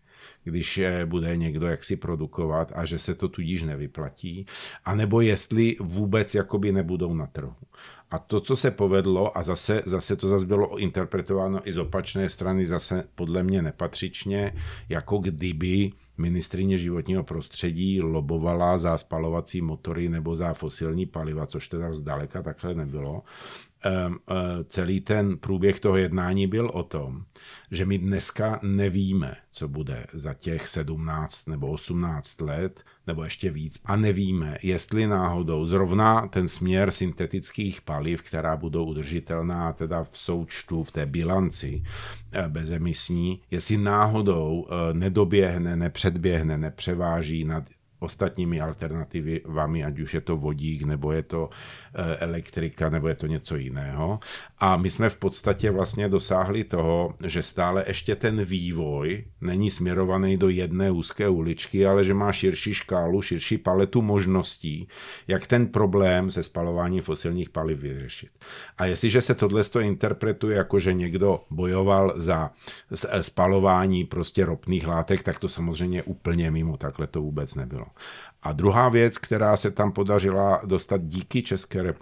když 0.44 0.80
bude 1.04 1.36
někdo 1.36 1.66
jaksi 1.66 1.96
produkovat 1.96 2.72
a 2.74 2.84
že 2.84 2.98
se 2.98 3.14
to 3.14 3.28
tudíž 3.28 3.62
nevyplatí, 3.62 4.46
anebo 4.84 5.20
jestli 5.20 5.76
vůbec 5.80 6.34
jakoby 6.34 6.72
nebudou 6.72 7.14
na 7.14 7.26
trhu. 7.26 7.54
A 8.10 8.18
to, 8.18 8.40
co 8.40 8.56
se 8.56 8.70
povedlo, 8.70 9.38
a 9.38 9.42
zase, 9.42 9.82
zase 9.86 10.16
to 10.16 10.28
zase 10.28 10.46
bylo 10.46 10.78
interpretováno 10.78 11.68
i 11.68 11.72
z 11.72 11.78
opačné 11.78 12.28
strany, 12.28 12.66
zase 12.66 13.04
podle 13.14 13.42
mě 13.42 13.62
nepatřičně, 13.62 14.54
jako 14.88 15.18
kdyby 15.18 15.92
ministrině 16.18 16.78
životního 16.78 17.24
prostředí 17.24 18.02
lobovala 18.02 18.78
za 18.78 18.98
spalovací 18.98 19.60
motory 19.60 20.08
nebo 20.08 20.34
za 20.34 20.54
fosilní 20.54 21.06
paliva, 21.06 21.46
což 21.46 21.68
teda 21.68 21.94
zdaleka 21.94 22.42
takhle 22.42 22.74
nebylo. 22.74 23.22
Eh, 23.84 24.10
celý 24.64 25.00
ten 25.00 25.38
průběh 25.38 25.80
toho 25.80 25.96
jednání 25.96 26.46
byl 26.46 26.70
o 26.72 26.82
tom, 26.82 27.24
že 27.70 27.86
my 27.86 27.98
dneska 27.98 28.60
nevíme, 28.62 29.36
co 29.50 29.68
bude 29.68 30.06
za 30.12 30.34
těch 30.34 30.68
17 30.68 31.48
nebo 31.48 31.70
18 31.70 32.40
let, 32.40 32.84
nebo 33.06 33.24
ještě 33.24 33.50
víc. 33.50 33.80
A 33.84 33.96
nevíme, 33.96 34.58
jestli 34.62 35.06
náhodou 35.06 35.66
zrovna 35.66 36.28
ten 36.28 36.48
směr 36.48 36.90
syntetických 36.90 37.80
paliv, 37.80 38.22
která 38.22 38.56
budou 38.56 38.84
udržitelná 38.84 39.72
teda 39.72 40.04
v 40.04 40.18
součtu, 40.18 40.82
v 40.82 40.90
té 40.90 41.06
bilanci 41.06 41.82
eh, 42.32 42.48
bezemisní, 42.48 43.42
jestli 43.50 43.76
náhodou 43.76 44.66
eh, 44.68 44.94
nedoběhne, 44.94 45.76
nepředběhne, 45.76 46.58
nepřeváží 46.58 47.44
nad 47.44 47.64
ostatními 48.00 48.60
alternativami, 48.60 49.84
ať 49.84 50.00
už 50.00 50.14
je 50.14 50.20
to 50.20 50.36
vodík, 50.36 50.82
nebo 50.82 51.12
je 51.12 51.22
to 51.22 51.50
eh, 51.50 52.16
elektrika, 52.16 52.88
nebo 52.90 53.08
je 53.08 53.14
to 53.14 53.26
něco 53.26 53.56
jiného. 53.56 54.20
A 54.58 54.76
my 54.76 54.90
jsme 54.90 55.08
v 55.08 55.16
podstatě 55.16 55.70
vlastně 55.70 56.08
dosáhli 56.08 56.64
toho, 56.64 57.14
že 57.24 57.42
stále 57.42 57.84
ještě 57.86 58.16
ten 58.16 58.44
vývoj 58.44 59.24
není 59.40 59.70
směrovaný 59.70 60.36
do 60.36 60.48
jedné 60.48 60.90
úzké 60.90 61.28
uličky, 61.28 61.86
ale 61.86 62.04
že 62.04 62.14
má 62.14 62.32
širší 62.32 62.74
škálu, 62.74 63.22
širší 63.22 63.58
paletu 63.58 64.02
možností, 64.02 64.88
jak 65.28 65.46
ten 65.46 65.66
problém 65.66 66.30
se 66.30 66.42
spalováním 66.42 67.02
fosilních 67.02 67.50
paliv 67.50 67.78
vyřešit. 67.78 68.30
A 68.78 68.84
jestliže 68.84 69.22
se 69.22 69.34
tohle 69.34 69.62
interpretuje 69.80 70.56
jako, 70.56 70.78
že 70.78 70.92
někdo 70.92 71.44
bojoval 71.50 72.12
za 72.16 72.50
eh, 73.08 73.22
spalování 73.22 74.04
prostě 74.04 74.44
ropných 74.44 74.86
látek, 74.86 75.22
tak 75.22 75.38
to 75.38 75.48
samozřejmě 75.48 76.02
úplně 76.02 76.50
mimo, 76.50 76.76
takhle 76.76 77.06
to 77.06 77.22
vůbec 77.22 77.54
nebylo. 77.54 77.86
A 78.42 78.52
druhá 78.52 78.88
věc, 78.88 79.18
která 79.18 79.56
se 79.56 79.70
tam 79.70 79.92
podařila 79.92 80.60
dostat 80.64 81.00
díky 81.04 81.42
České 81.42 81.94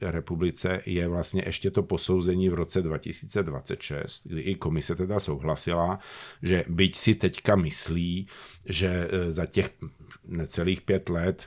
republice, 0.00 0.80
je 0.86 1.08
vlastně 1.08 1.42
ještě 1.46 1.70
to 1.70 1.82
posouzení 1.82 2.48
v 2.48 2.54
roce 2.54 2.82
2026, 2.82 4.26
kdy 4.26 4.40
i 4.40 4.54
komise 4.54 4.94
teda 4.94 5.20
souhlasila, 5.20 5.98
že 6.42 6.64
byť 6.68 6.96
si 6.96 7.14
teďka 7.14 7.56
myslí, 7.56 8.26
že 8.64 9.08
e, 9.10 9.32
za 9.32 9.46
těch 9.46 9.70
necelých 10.24 10.82
pět 10.82 11.08
let 11.08 11.44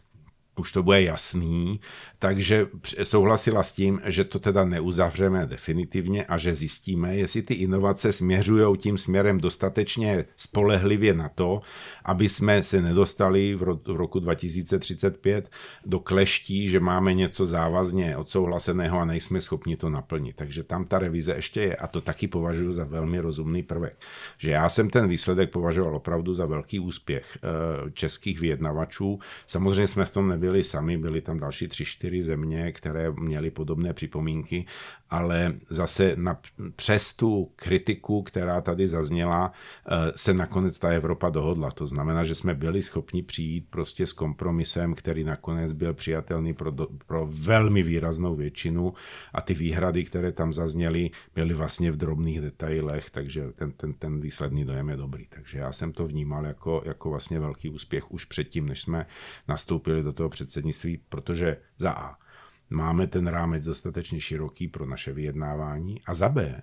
už 0.58 0.72
to 0.72 0.84
bude 0.84 1.02
jasný, 1.02 1.80
takže 2.20 2.67
souhlasila 3.04 3.63
s 3.63 3.74
tím, 3.74 4.02
že 4.06 4.24
to 4.24 4.39
teda 4.39 4.65
neuzavřeme 4.65 5.46
definitivně 5.46 6.26
a 6.26 6.38
že 6.38 6.56
zjistíme, 6.56 7.15
jestli 7.15 7.41
ty 7.41 7.54
inovace 7.54 8.12
směřují 8.12 8.78
tím 8.78 8.98
směrem 8.98 9.39
dostatečně 9.39 10.26
spolehlivě 10.38 11.13
na 11.13 11.30
to, 11.30 11.62
aby 12.06 12.30
jsme 12.30 12.63
se 12.63 12.82
nedostali 12.82 13.56
v 13.56 13.78
roku 13.86 14.20
2035 14.20 15.50
do 15.86 16.00
kleští, 16.00 16.70
že 16.70 16.80
máme 16.80 17.13
něco 17.13 17.46
závazně 17.46 18.17
odsouhlaseného 18.17 19.00
a 19.00 19.06
nejsme 19.06 19.41
schopni 19.41 19.78
to 19.78 19.89
naplnit. 19.89 20.36
Takže 20.36 20.63
tam 20.63 20.86
ta 20.86 21.00
revize 21.00 21.34
ještě 21.34 21.62
je 21.62 21.76
a 21.76 21.88
to 21.88 22.02
taky 22.02 22.28
považuji 22.28 22.74
za 22.74 22.84
velmi 22.84 23.20
rozumný 23.20 23.63
prvek. 23.63 23.98
Že 24.38 24.52
já 24.52 24.70
jsem 24.70 24.89
ten 24.89 25.08
výsledek 25.08 25.50
považoval 25.50 25.96
opravdu 25.96 26.34
za 26.34 26.46
velký 26.46 26.80
úspěch 26.80 27.38
eh, 27.38 27.91
českých 27.91 28.39
vyjednavačů. 28.39 29.20
Samozřejmě 29.48 29.88
jsme 29.88 30.06
v 30.06 30.12
tom 30.12 30.28
nebyli 30.30 30.47
nebyli 30.48 30.64
sami, 30.64 30.98
byly 30.98 31.22
tam 31.22 31.40
další 31.40 31.68
tři, 31.68 31.86
čtyři 31.86 32.24
země, 32.24 32.72
které 32.72 33.12
měly 33.12 33.52
podobné 33.52 33.94
připomínky, 33.94 34.66
ale 35.10 35.54
zase 35.70 36.15
na, 36.15 36.39
přes 36.76 37.13
tu 37.13 37.52
kritiku, 37.56 38.24
která 38.24 38.62
tady 38.62 38.88
zazněla, 38.88 39.52
eh, 39.52 40.12
se 40.15 40.34
nakonec 40.34 40.80
ta 40.80 40.89
Evropa 40.89 41.30
dohodla. 41.30 41.72
To 41.72 41.88
znamená, 41.88 42.24
že 42.24 42.36
jsme 42.36 42.54
byli 42.54 42.84
schopni 42.84 43.24
přijít 43.24 43.67
prostě 43.70 44.08
s 44.08 44.13
kompromisem, 44.13 44.96
který 44.96 45.24
nakonec 45.24 45.74
byl 45.74 45.93
přijatelný 45.93 46.54
pro, 46.54 46.72
pro 47.08 47.28
velmi 47.32 47.84
výraznou 47.84 48.36
většinu 48.36 48.93
a 49.34 49.41
ty 49.41 49.54
výhrady, 49.54 50.04
které 50.04 50.32
tam 50.32 50.54
zazněly, 50.54 51.12
byly 51.36 51.54
vlastně 51.54 51.91
v 51.91 51.98
drobných 51.98 52.41
detailech, 52.41 53.10
takže 53.10 53.52
ten, 53.52 53.72
ten, 53.72 53.93
ten 53.93 54.22
výsledný 54.22 54.65
dojem 54.65 54.89
je 54.89 54.98
dobrý. 54.98 55.26
Takže 55.30 55.58
já 55.60 55.72
jsem 55.72 55.91
to 55.91 56.08
vnímal 56.08 56.46
jako, 56.46 56.82
jako 56.86 57.10
vlastně 57.10 57.39
velký 57.39 57.70
úspěch 57.70 58.12
už 58.12 58.26
předtím, 58.26 58.67
než 58.67 58.82
jsme 58.82 59.06
nastoupili 59.48 60.04
do 60.04 60.13
toho 60.13 60.30
předsednictví, 60.30 61.00
protože 61.10 61.58
za 61.78 61.91
A 61.91 62.27
máme 62.70 63.08
ten 63.08 63.28
rámec 63.28 63.66
dostatečně 63.66 64.22
široký 64.22 64.68
pro 64.68 64.86
naše 64.86 65.14
vyjednávání 65.14 66.02
a 66.06 66.14
za 66.14 66.30
B, 66.30 66.62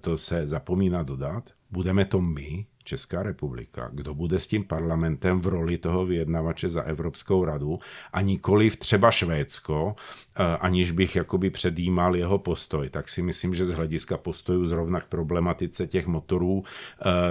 to 0.00 0.18
se 0.18 0.46
zapomíná 0.46 1.02
dodat, 1.02 1.50
budeme 1.70 2.04
to 2.04 2.20
my, 2.20 2.66
Česká 2.84 3.22
republika, 3.22 3.90
kdo 3.92 4.14
bude 4.14 4.38
s 4.38 4.46
tím 4.46 4.64
parlamentem 4.64 5.40
v 5.40 5.46
roli 5.46 5.78
toho 5.78 6.06
vyjednavače 6.06 6.68
za 6.68 6.82
Evropskou 6.82 7.44
radu 7.44 7.78
a 8.12 8.20
v 8.70 8.76
třeba 8.76 9.10
Švédsko, 9.10 9.96
aniž 10.60 10.90
bych 10.90 11.16
jakoby 11.16 11.50
předjímal 11.50 12.16
jeho 12.16 12.38
postoj, 12.38 12.88
tak 12.88 13.08
si 13.08 13.22
myslím, 13.22 13.54
že 13.54 13.66
z 13.66 13.70
hlediska 13.70 14.16
postojů 14.16 14.66
zrovna 14.66 15.00
k 15.00 15.06
problematice 15.06 15.86
těch 15.86 16.06
motorů 16.06 16.64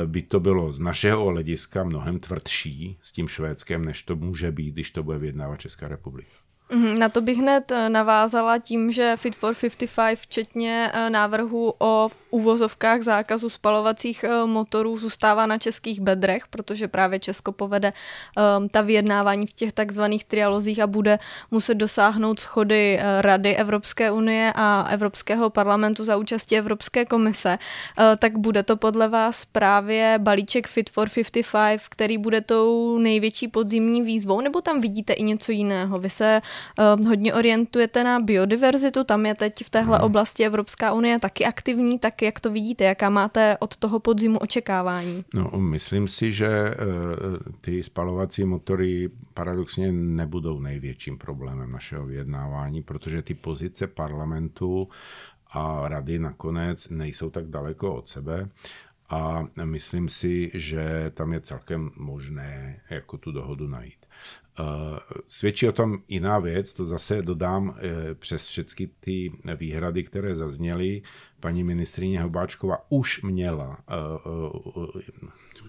by 0.06 0.22
to 0.22 0.40
bylo 0.40 0.72
z 0.72 0.80
našeho 0.80 1.26
hlediska 1.26 1.84
mnohem 1.84 2.20
tvrdší 2.20 2.98
s 3.02 3.12
tím 3.12 3.28
Švédskem, 3.28 3.86
než 3.86 4.04
to 4.04 4.16
může 4.16 4.52
být, 4.52 4.72
když 4.72 4.92
to 4.92 5.04
bude 5.04 5.18
vyjednávat 5.18 5.60
Česká 5.60 5.88
republika. 5.88 6.37
Mhm, 6.70 7.00
na 7.00 7.10
to 7.10 7.22
bych 7.22 7.38
hned 7.38 7.72
eh, 7.72 7.90
navázala 7.90 8.58
tím, 8.58 8.92
že 8.92 9.14
Fit 9.16 9.36
for 9.36 9.56
55, 9.56 10.20
včetně 10.20 10.92
eh, 10.94 11.10
návrhu 11.10 11.74
o 11.80 12.10
uvozovkách 12.30 13.02
zákazu 13.02 13.50
spalovacích 13.50 14.24
eh, 14.24 14.46
motorů, 14.46 14.98
zůstává 14.98 15.46
na 15.46 15.58
českých 15.58 16.00
bedrech, 16.00 16.48
protože 16.48 16.88
právě 16.88 17.20
Česko 17.20 17.52
povede 17.52 17.94
um, 18.58 18.70
ta 18.70 18.82
vyjednávání 18.82 19.48
v 19.48 19.54
těch 19.54 19.74
takzvaných 19.74 20.26
trialozích 20.26 20.80
a 20.80 20.88
bude 20.88 21.18
muset 21.52 21.76
dosáhnout 21.76 22.40
schody 22.40 23.00
Rady 23.22 23.56
Evropské 23.56 24.12
unie 24.12 24.54
a 24.56 24.88
Evropského 24.92 25.50
parlamentu 25.50 26.04
za 26.04 26.18
účastí 26.18 26.58
Evropské 26.58 27.06
komise. 27.06 27.58
Uh, 28.00 28.06
tak 28.20 28.38
bude 28.38 28.64
to 28.64 28.78
podle 28.78 29.08
vás 29.08 29.46
právě 29.46 30.16
balíček 30.18 30.68
Fit 30.68 30.90
for 30.90 31.10
55, 31.10 31.82
který 31.90 32.18
bude 32.18 32.42
tou 32.42 32.98
největší 32.98 33.48
podzimní 33.48 34.02
výzvou, 34.02 34.42
nebo 34.42 34.62
tam 34.62 34.82
vidíte 34.82 35.14
i 35.14 35.24
něco 35.24 35.52
jiného? 35.52 36.00
Vy 36.00 36.10
se 36.10 36.42
hodně 37.08 37.34
orientujete 37.34 38.04
na 38.04 38.20
biodiverzitu, 38.20 39.04
tam 39.04 39.26
je 39.26 39.36
teď 39.36 39.64
v 39.64 39.70
téhle 39.70 40.00
oblasti 40.00 40.46
Evropská 40.46 40.94
unie 40.94 41.20
taky 41.20 41.46
aktivní, 41.46 42.00
tak 42.00 42.22
jak 42.22 42.40
to 42.40 42.52
vidíte, 42.52 42.84
jaká 42.84 43.10
máte 43.10 43.58
od 43.60 43.76
toho 43.76 44.00
podzimu 44.00 44.40
očekávání? 44.40 45.26
No, 45.34 45.52
myslím 45.58 46.08
si, 46.08 46.32
že 46.32 46.48
eh, 46.48 46.76
ty 47.62 47.84
spalovací 47.84 48.46
motory 48.46 49.10
paradoxně 49.34 49.92
nebudou 49.92 50.60
největším 50.60 51.18
problémem 51.18 51.72
našeho 51.72 52.06
vyjednávání, 52.06 52.84
protože 52.84 53.22
ty 53.22 53.34
pozice 53.34 53.88
parlamentu 53.88 54.88
a 55.52 55.88
rady 55.88 56.20
nakonec 56.20 56.90
nejsou 56.90 57.30
tak 57.30 57.48
daleko 57.48 57.96
od 57.96 58.08
sebe 58.08 58.50
a 59.10 59.44
myslím 59.64 60.10
si, 60.10 60.52
že 60.54 61.12
tam 61.14 61.34
je 61.34 61.42
celkem 61.42 61.92
možné 61.96 62.82
jako 62.90 63.18
tu 63.18 63.32
dohodu 63.32 63.68
najít. 63.68 63.97
Eh, 64.60 64.64
svědčí 65.28 65.68
o 65.68 65.72
tom 65.72 65.98
jiná 66.08 66.40
věc, 66.40 66.74
to 66.74 66.86
zase 66.86 67.22
dodám 67.22 67.76
eh, 67.78 68.16
přes 68.16 68.48
všechny 68.48 68.90
ty 69.00 69.32
výhrady, 69.56 70.04
které 70.04 70.36
zazněly. 70.36 71.02
Paní 71.40 71.64
ministrině 71.64 72.22
Hobáčková 72.22 72.78
už 72.90 73.22
měla, 73.22 73.78
eh, 73.90 73.94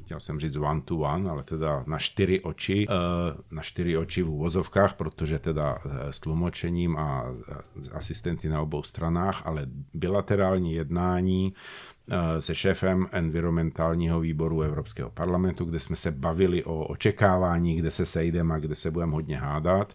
chtěl 0.04 0.20
jsem 0.20 0.40
říct 0.40 0.56
one 0.56 0.80
to 0.80 0.96
one, 0.96 1.30
ale 1.30 1.42
teda 1.42 1.84
na 1.86 1.98
čtyři 1.98 2.40
oči, 2.40 2.86
na 3.50 3.62
čtyři 3.62 3.96
oči 3.96 4.22
v 4.22 4.30
úvozovkách, 4.30 4.94
protože 4.94 5.38
teda 5.38 5.78
s 6.10 6.20
tlumočením 6.20 6.96
a 6.96 7.24
asistenty 7.92 8.48
na 8.48 8.62
obou 8.62 8.82
stranách, 8.82 9.46
ale 9.46 9.66
bilaterální 9.94 10.74
jednání 10.74 11.54
se 12.38 12.54
šéfem 12.54 13.06
environmentálního 13.12 14.20
výboru 14.20 14.62
Evropského 14.62 15.10
parlamentu, 15.10 15.64
kde 15.64 15.80
jsme 15.80 15.96
se 15.96 16.10
bavili 16.10 16.64
o 16.64 16.84
očekávání, 16.84 17.76
kde 17.76 17.90
se 17.90 18.06
sejdeme 18.06 18.54
a 18.54 18.58
kde 18.58 18.74
se 18.74 18.90
budeme 18.90 19.12
hodně 19.12 19.36
hádat. 19.36 19.94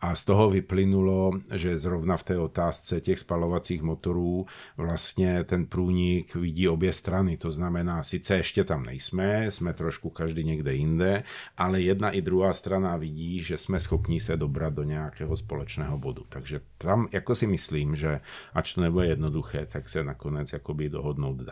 A 0.00 0.14
z 0.14 0.24
toho 0.24 0.50
vyplynulo, 0.50 1.32
že 1.54 1.76
zrovna 1.76 2.16
v 2.16 2.22
té 2.22 2.38
otázce 2.38 3.00
těch 3.00 3.18
spalovacích 3.18 3.82
motorů 3.82 4.46
vlastně 4.76 5.44
ten 5.44 5.66
průnik 5.66 6.34
vidí 6.34 6.68
obě 6.68 6.92
strany. 6.92 7.36
To 7.36 7.50
znamená, 7.50 8.02
sice 8.02 8.36
ještě 8.36 8.64
tam 8.64 8.84
nejsme, 8.84 9.50
jsme 9.50 9.72
trošku 9.72 10.10
každý 10.10 10.44
někde 10.44 10.74
jinde, 10.74 11.22
ale 11.58 11.80
jedna 11.80 12.10
i 12.10 12.22
druhá 12.22 12.52
strana 12.52 12.96
vidí, 12.96 13.42
že 13.42 13.58
jsme 13.58 13.80
schopni 13.80 14.20
se 14.20 14.36
dobrat 14.36 14.74
do 14.74 14.82
nějakého 14.82 15.36
společného 15.36 15.98
bodu. 15.98 16.24
Takže 16.28 16.60
tam 16.78 17.08
jako 17.12 17.34
si 17.34 17.46
myslím, 17.46 17.96
že 17.96 18.20
ač 18.54 18.74
to 18.74 18.80
nebude 18.80 19.06
jednoduché, 19.06 19.66
tak 19.66 19.88
se 19.88 20.04
nakonec 20.04 20.52
jakoby 20.52 20.88
dohodnout 20.88 21.36
dá. 21.36 21.51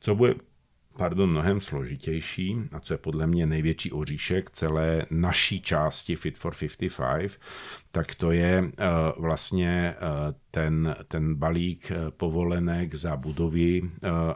Co 0.00 0.14
bude 0.14 0.34
pardon, 0.98 1.30
mnohem 1.30 1.60
složitější 1.60 2.56
a 2.72 2.80
co 2.80 2.94
je 2.94 2.98
podle 2.98 3.26
mě 3.26 3.46
největší 3.46 3.92
oříšek 3.92 4.50
celé 4.50 5.06
naší 5.10 5.60
části 5.60 6.16
Fit 6.16 6.38
for 6.38 6.54
55, 6.54 7.40
tak 7.90 8.14
to 8.14 8.30
je 8.30 8.62
uh, 8.62 8.68
vlastně 9.22 9.94
uh, 9.96 10.08
ten, 10.50 10.96
ten 11.08 11.34
balík 11.34 11.92
povolenek 12.16 12.94
za 12.94 13.16
budovy 13.16 13.82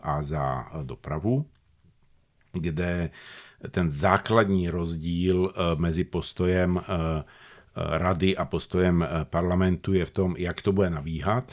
a 0.02 0.22
za 0.22 0.64
dopravu, 0.83 1.46
kde 2.52 3.11
ten 3.70 3.90
základní 3.90 4.70
rozdíl 4.70 5.52
mezi 5.76 6.05
postojem 6.05 6.81
rady 7.76 8.37
a 8.37 8.44
postojem 8.44 9.07
parlamentu 9.24 9.92
je 9.92 10.05
v 10.05 10.11
tom, 10.11 10.35
jak 10.38 10.62
to 10.62 10.72
bude 10.72 10.90
navíhat 10.90 11.52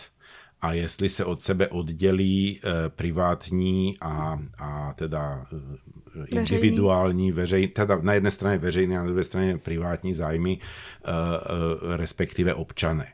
a 0.62 0.74
jestli 0.74 1.10
se 1.10 1.26
od 1.26 1.42
sebe 1.42 1.68
oddělí 1.68 2.60
eh, 2.64 2.90
privátní 2.90 3.98
a, 4.02 4.40
a 4.58 4.94
teda 4.94 5.48
eh, 5.54 6.40
individuální, 6.40 7.32
veřejný, 7.32 7.68
teda 7.68 8.00
na 8.02 8.14
jedné 8.14 8.32
straně 8.32 8.58
veřejné 8.58 8.98
a 8.98 9.04
na 9.04 9.08
druhé 9.08 9.24
straně 9.24 9.58
privátní 9.58 10.14
zájmy, 10.14 10.60
eh, 10.60 11.12
respektive 11.98 12.54
občané. 12.54 13.08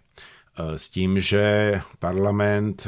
S 0.75 0.89
tím, 0.89 1.19
že 1.19 1.81
parlament 1.99 2.87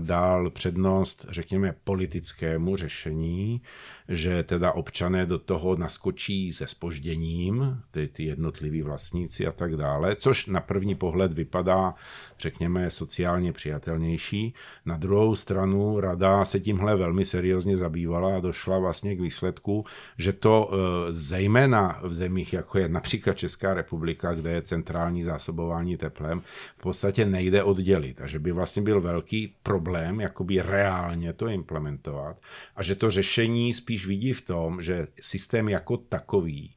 dal 0.00 0.50
přednost, 0.50 1.26
řekněme, 1.28 1.74
politickému 1.84 2.76
řešení, 2.76 3.62
že 4.08 4.42
teda 4.42 4.72
občané 4.72 5.26
do 5.26 5.38
toho 5.38 5.76
naskočí 5.76 6.52
se 6.52 6.66
spožděním, 6.66 7.80
ty, 7.90 8.08
ty 8.08 8.24
jednotliví 8.24 8.82
vlastníci 8.82 9.46
a 9.46 9.52
tak 9.52 9.76
dále, 9.76 10.16
což 10.16 10.46
na 10.46 10.60
první 10.60 10.94
pohled 10.94 11.32
vypadá, 11.32 11.94
řekněme, 12.38 12.90
sociálně 12.90 13.52
přijatelnější. 13.52 14.54
Na 14.86 14.96
druhou 14.96 15.36
stranu 15.36 16.00
rada 16.00 16.44
se 16.44 16.60
tímhle 16.60 16.96
velmi 16.96 17.24
seriózně 17.24 17.76
zabývala 17.76 18.36
a 18.36 18.40
došla 18.40 18.78
vlastně 18.78 19.16
k 19.16 19.20
výsledku, 19.20 19.84
že 20.18 20.32
to 20.32 20.70
e, 20.70 20.76
zejména 21.12 22.00
v 22.02 22.12
zemích, 22.12 22.52
jako 22.52 22.78
je 22.78 22.88
například 22.88 23.38
Česká 23.38 23.74
republika, 23.74 24.34
kde 24.34 24.50
je 24.50 24.62
centrální 24.62 25.22
zásobování 25.22 25.96
teplem, 25.96 26.42
v 26.76 26.82
podstatě 26.82 27.24
nejde 27.24 27.62
oddělit 27.62 28.20
a 28.20 28.26
že 28.26 28.38
by 28.38 28.52
vlastně 28.52 28.82
byl 28.82 29.00
velký 29.00 29.54
problém, 29.62 30.20
jakoby 30.20 30.62
reálně 30.62 31.32
to 31.32 31.48
implementovat 31.48 32.36
a 32.76 32.82
že 32.82 32.94
to 32.94 33.10
řešení 33.10 33.74
spíš 33.74 33.93
spíš 33.94 34.06
vidí 34.06 34.32
v 34.32 34.42
tom, 34.42 34.82
že 34.82 35.06
systém 35.20 35.68
jako 35.68 35.96
takový 35.96 36.74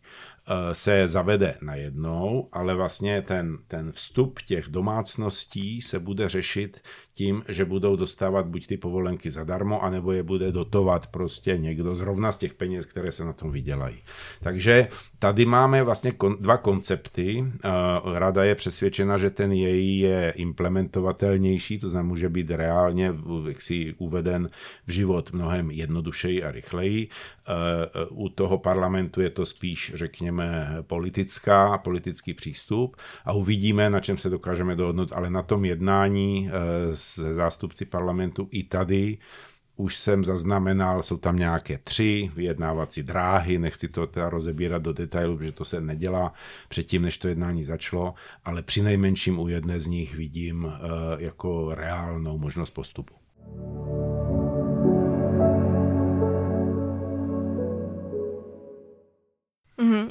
Eh, 0.49 0.73
se 0.75 1.08
zavede 1.08 1.58
najednou, 1.62 2.49
ale 2.51 2.75
vlastně 2.75 3.21
ten, 3.21 3.58
ten 3.67 3.91
vstup 3.91 4.41
těch 4.41 4.67
domácností 4.67 5.82
se 5.82 5.99
bude 5.99 6.30
řešit 6.30 6.82
tím, 7.17 7.43
že 7.47 7.65
budou 7.65 7.95
dostávat 7.95 8.45
buď 8.45 8.67
ty 8.67 8.77
povolenky 8.77 9.32
zadarmo, 9.32 9.84
anebo 9.84 10.12
je 10.12 10.23
bude 10.23 10.51
dotovat 10.51 11.08
prostě 11.08 11.58
někdo 11.58 11.95
zrovna 11.95 12.32
z 12.32 12.38
těch 12.38 12.53
peněz, 12.53 12.86
které 12.86 13.12
se 13.12 13.25
na 13.25 13.34
tom 13.34 13.51
vydělají. 13.51 13.97
Takže 14.41 14.88
tady 15.19 15.45
máme 15.45 15.84
vlastně 15.84 16.12
kon, 16.12 16.38
dva 16.39 16.58
koncepty. 16.58 17.41
Eh, 17.43 17.69
rada 18.19 18.43
je 18.43 18.56
přesvědčena, 18.56 19.17
že 19.17 19.30
ten 19.30 19.51
její 19.51 19.99
je 19.99 20.34
implementovatelnější, 20.36 21.80
to 21.80 21.89
znamená, 21.89 22.08
může 22.08 22.30
být 22.30 22.51
reálně 22.51 23.13
si 23.60 23.95
uveden 23.97 24.49
v 24.88 24.91
život 24.91 25.34
mnohem 25.34 25.71
jednodušeji 25.71 26.43
a 26.43 26.51
rychleji. 26.51 27.08
Eh, 27.08 28.06
u 28.10 28.30
toho 28.30 28.58
parlamentu 28.58 29.21
je 29.21 29.30
to 29.30 29.45
spíš, 29.45 29.91
řekněme, 29.95 30.27
řekněme, 30.27 30.77
politická, 30.82 31.77
politický 31.77 32.34
přístup 32.34 32.97
a 33.25 33.34
uvidíme, 33.34 33.89
na 33.89 33.99
čem 33.99 34.17
se 34.17 34.30
dokážeme 34.30 34.75
dohodnout, 34.75 35.13
ale 35.13 35.30
na 35.30 35.41
tom 35.41 35.65
jednání 35.65 36.49
eh, 36.49 36.51
se 37.13 37.34
zástupci 37.34 37.86
parlamentu 37.86 38.48
i 38.52 38.63
tady 38.63 39.17
už 39.78 39.96
jsem 39.96 40.26
zaznamenal, 40.26 41.04
jsou 41.04 41.17
tam 41.17 41.38
nějaké 41.38 41.78
tři 41.78 42.32
vyjednávací 42.36 43.04
dráhy, 43.04 43.60
nechci 43.60 43.88
to 43.88 44.08
teda 44.08 44.30
rozebírat 44.30 44.82
do 44.82 44.93
detailu, 44.93 45.38
protože 45.38 45.52
to 45.52 45.65
se 45.65 45.82
nedělá 45.82 46.34
předtím, 46.70 47.02
než 47.02 47.17
to 47.17 47.28
jednání 47.28 47.63
začalo, 47.63 48.13
ale 48.46 48.62
při 48.62 48.82
nejmenším 48.82 49.39
u 49.39 49.48
jedné 49.48 49.80
z 49.80 49.88
nich 49.88 50.15
vidím 50.15 50.65
eh, 50.65 50.80
jako 51.24 51.76
reálnou 51.76 52.38
možnost 52.38 52.70
postupu. 52.70 53.13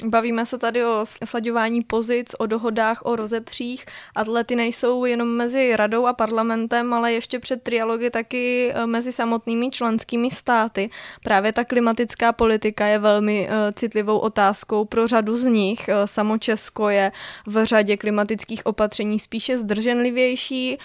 Bavíme 0.07 0.45
se 0.45 0.57
tady 0.57 0.85
o 0.85 1.05
slaďování 1.25 1.81
pozic, 1.81 2.35
o 2.39 2.45
dohodách, 2.45 3.01
o 3.03 3.15
rozepřích. 3.15 3.85
Atlety 4.15 4.55
nejsou 4.55 5.05
jenom 5.05 5.27
mezi 5.27 5.75
radou 5.75 6.05
a 6.05 6.13
parlamentem, 6.13 6.93
ale 6.93 7.13
ještě 7.13 7.39
před 7.39 7.63
trialogy 7.63 8.09
taky 8.09 8.71
eh, 8.75 8.85
mezi 8.87 9.11
samotnými 9.11 9.69
členskými 9.69 10.31
státy. 10.31 10.89
Právě 11.23 11.53
ta 11.53 11.63
klimatická 11.63 12.31
politika 12.33 12.85
je 12.85 12.99
velmi 12.99 13.49
uh, 13.49 13.71
citlivou 13.73 14.17
otázkou 14.17 14.85
pro 14.85 15.07
řadu 15.07 15.37
z 15.37 15.43
nich. 15.45 15.89
Uh, 15.89 16.05
samo 16.05 16.37
Česko 16.37 16.89
je 16.89 17.11
v 17.45 17.65
řadě 17.65 17.97
klimatických 17.97 18.65
opatření 18.65 19.19
spíše 19.19 19.57
zdrženlivější 19.57 20.77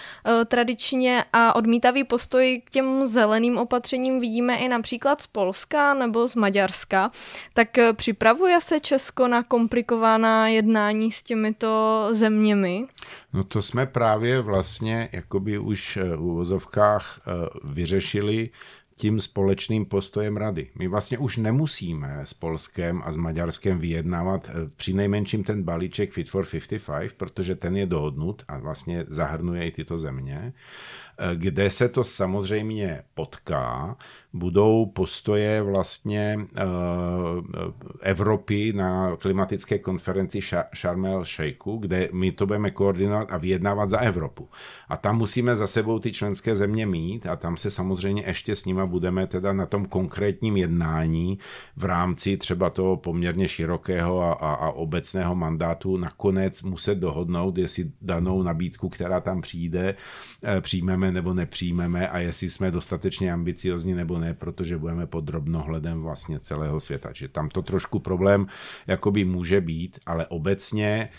tradičně 0.45 1.23
a 1.33 1.55
odmítavý 1.55 2.03
postoj 2.03 2.61
k 2.65 2.69
těm 2.69 3.07
zeleným 3.07 3.57
opatřením 3.57 4.19
vidíme 4.19 4.55
i 4.55 4.67
například 4.67 5.21
z 5.21 5.27
Polska 5.27 5.93
nebo 5.93 6.27
z 6.27 6.35
Maďarska. 6.35 7.09
Tak 7.53 7.69
připravuje 7.93 8.61
se 8.61 8.79
Česko 8.79 9.12
na 9.27 9.43
komplikovaná 9.43 10.47
jednání 10.47 11.11
s 11.11 11.23
těmito 11.23 12.09
zeměmi? 12.11 12.85
No 13.33 13.43
to 13.43 13.61
jsme 13.61 13.85
právě 13.85 14.41
vlastně 14.41 15.09
jakoby 15.11 15.57
už 15.57 15.99
v 16.15 16.21
uvozovkách 16.21 17.21
eh, 17.27 17.31
vyřešili 17.63 18.49
tím 18.95 19.21
společným 19.21 19.85
postojem 19.85 20.37
rady. 20.37 20.69
My 20.75 20.87
vlastně 20.87 21.17
už 21.17 21.37
nemusíme 21.37 22.21
s 22.23 22.33
Polskem 22.33 23.01
a 23.05 23.11
s 23.11 23.17
Maďarskem 23.17 23.79
vyjednávat 23.79 24.49
eh, 24.49 24.69
při 24.75 24.93
nejmenším 24.93 25.43
ten 25.43 25.63
balíček 25.63 26.11
Fit 26.11 26.29
for 26.29 26.45
55, 26.45 27.13
protože 27.17 27.55
ten 27.55 27.77
je 27.77 27.85
dohodnut 27.85 28.43
a 28.47 28.57
vlastně 28.57 29.05
zahrnuje 29.07 29.67
i 29.67 29.71
tyto 29.71 29.99
země. 29.99 30.53
Eh, 31.17 31.35
kde 31.35 31.69
se 31.69 31.89
to 31.89 32.03
samozřejmě 32.03 33.03
potká, 33.13 33.97
budou 34.33 34.85
postoje 34.85 35.61
vlastně 35.61 36.39
eh, 36.55 36.63
Evropy 38.01 38.73
na 38.73 39.15
klimatické 39.15 39.79
konferenci 39.79 40.39
Sharm 40.75 41.05
el 41.05 41.25
Sheikhu, 41.25 41.77
kde 41.77 42.09
my 42.13 42.31
to 42.31 42.45
budeme 42.45 42.71
koordinovat 42.71 43.31
a 43.31 43.37
vyjednávat 43.37 43.89
za 43.89 43.97
Evropu. 43.97 44.49
A 44.89 44.97
tam 44.97 45.17
musíme 45.17 45.55
za 45.55 45.67
sebou 45.67 45.99
ty 45.99 46.11
členské 46.11 46.55
země 46.55 46.85
mít 46.85 47.27
a 47.27 47.35
tam 47.35 47.57
se 47.57 47.71
samozřejmě 47.71 48.23
ještě 48.27 48.55
s 48.55 48.65
nima 48.65 48.85
budeme 48.85 49.27
teda 49.27 49.53
na 49.53 49.65
tom 49.65 49.85
konkrétním 49.85 50.57
jednání 50.57 51.39
v 51.77 51.85
rámci 51.85 52.37
třeba 52.37 52.69
toho 52.69 52.97
poměrně 52.97 53.47
širokého 53.47 54.21
a, 54.21 54.33
a, 54.33 54.53
a 54.53 54.69
obecného 54.71 55.35
mandátu 55.35 55.97
nakonec 55.97 56.61
muset 56.61 56.95
dohodnout, 56.95 57.57
jestli 57.57 57.91
danou 58.01 58.43
nabídku, 58.43 58.89
která 58.89 59.19
tam 59.19 59.41
přijde, 59.41 59.95
eh, 60.43 60.61
přijmeme 60.61 61.11
nebo 61.11 61.33
nepřijmeme 61.33 62.07
a 62.07 62.19
jestli 62.19 62.49
jsme 62.49 62.71
dostatečně 62.71 63.33
ambiciozní 63.33 63.93
nebo 63.93 64.22
ne, 64.23 64.33
protože 64.33 64.77
budeme 64.77 65.07
pod 65.07 65.21
drobnohledem 65.21 66.01
vlastně 66.01 66.39
celého 66.39 66.79
světa. 66.79 67.09
Že 67.13 67.27
tam 67.27 67.49
to 67.49 67.61
trošku 67.61 67.99
problém 67.99 68.47
jakoby 68.87 69.25
může 69.25 69.61
být, 69.61 69.99
ale 70.05 70.27
obecně 70.27 71.09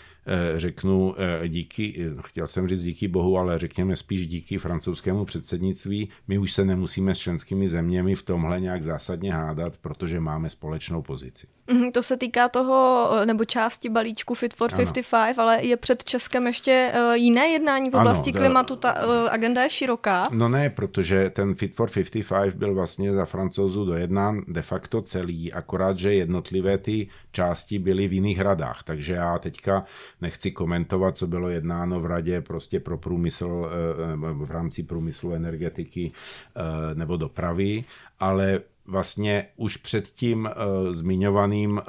řeknu 0.55 1.15
eh, 1.17 1.47
díky, 1.47 2.05
eh, 2.17 2.21
chtěl 2.25 2.47
jsem 2.47 2.67
říct 2.67 2.83
díky 2.83 3.07
bohu, 3.07 3.37
ale 3.37 3.59
řekněme 3.59 3.95
spíš 3.95 4.27
díky 4.27 4.57
francouzskému 4.57 5.25
předsednictví, 5.25 6.09
my 6.27 6.37
už 6.37 6.51
se 6.51 6.65
nemusíme 6.65 7.15
s 7.15 7.17
členskými 7.17 7.69
zeměmi 7.69 8.15
v 8.15 8.23
tomhle 8.23 8.59
nějak 8.59 8.83
zásadně 8.83 9.33
hádat, 9.33 9.77
protože 9.77 10.19
máme 10.19 10.49
společnou 10.49 11.01
pozici. 11.01 11.47
Mm, 11.71 11.91
to 11.91 12.03
se 12.03 12.17
týká 12.17 12.49
toho, 12.49 13.09
nebo 13.25 13.45
části 13.45 13.89
balíčku 13.89 14.33
Fit 14.33 14.53
for 14.53 14.69
ano. 14.73 14.77
55, 14.77 15.39
ale 15.39 15.65
je 15.65 15.77
před 15.77 16.03
Českem 16.03 16.47
ještě 16.47 16.91
jiné 17.13 17.47
jednání 17.47 17.89
v 17.89 17.95
oblasti 17.95 18.31
ano, 18.31 18.39
klimatu, 18.39 18.75
ta 18.75 18.89
agenda 19.29 19.63
je 19.63 19.69
široká. 19.69 20.27
No 20.31 20.49
ne, 20.49 20.69
protože 20.69 21.29
ten 21.29 21.55
Fit 21.55 21.75
for 21.75 21.89
55 21.89 22.55
byl 22.55 22.73
vlastně 22.73 23.13
za 23.13 23.25
francouzů 23.25 23.85
dojednán 23.85 24.41
de 24.47 24.61
facto 24.61 25.01
celý, 25.01 25.53
akorát, 25.53 25.97
že 25.97 26.13
jednotlivé 26.13 26.77
ty 26.77 27.07
části 27.31 27.79
byly 27.79 28.07
v 28.07 28.13
jiných 28.13 28.39
radách, 28.39 28.83
takže 28.83 29.13
já 29.13 29.39
teďka 29.39 29.85
nechci 30.21 30.51
komentovat, 30.51 31.17
co 31.17 31.27
bylo 31.27 31.49
jednáno 31.49 31.99
v 31.99 32.05
radě 32.05 32.41
prostě 32.41 32.79
pro 32.79 32.97
průmysl 32.97 33.69
eh, 33.69 34.15
v 34.45 34.51
rámci 34.51 34.83
průmyslu 34.83 35.33
energetiky 35.33 36.11
eh, 36.11 36.95
nebo 36.95 37.17
dopravy, 37.17 37.83
ale 38.19 38.59
vlastně 38.87 39.47
už 39.55 39.77
před 39.77 40.07
tím 40.07 40.45
uh, 40.45 40.93
zmiňovaným 40.93 41.71
uh, 41.71 41.81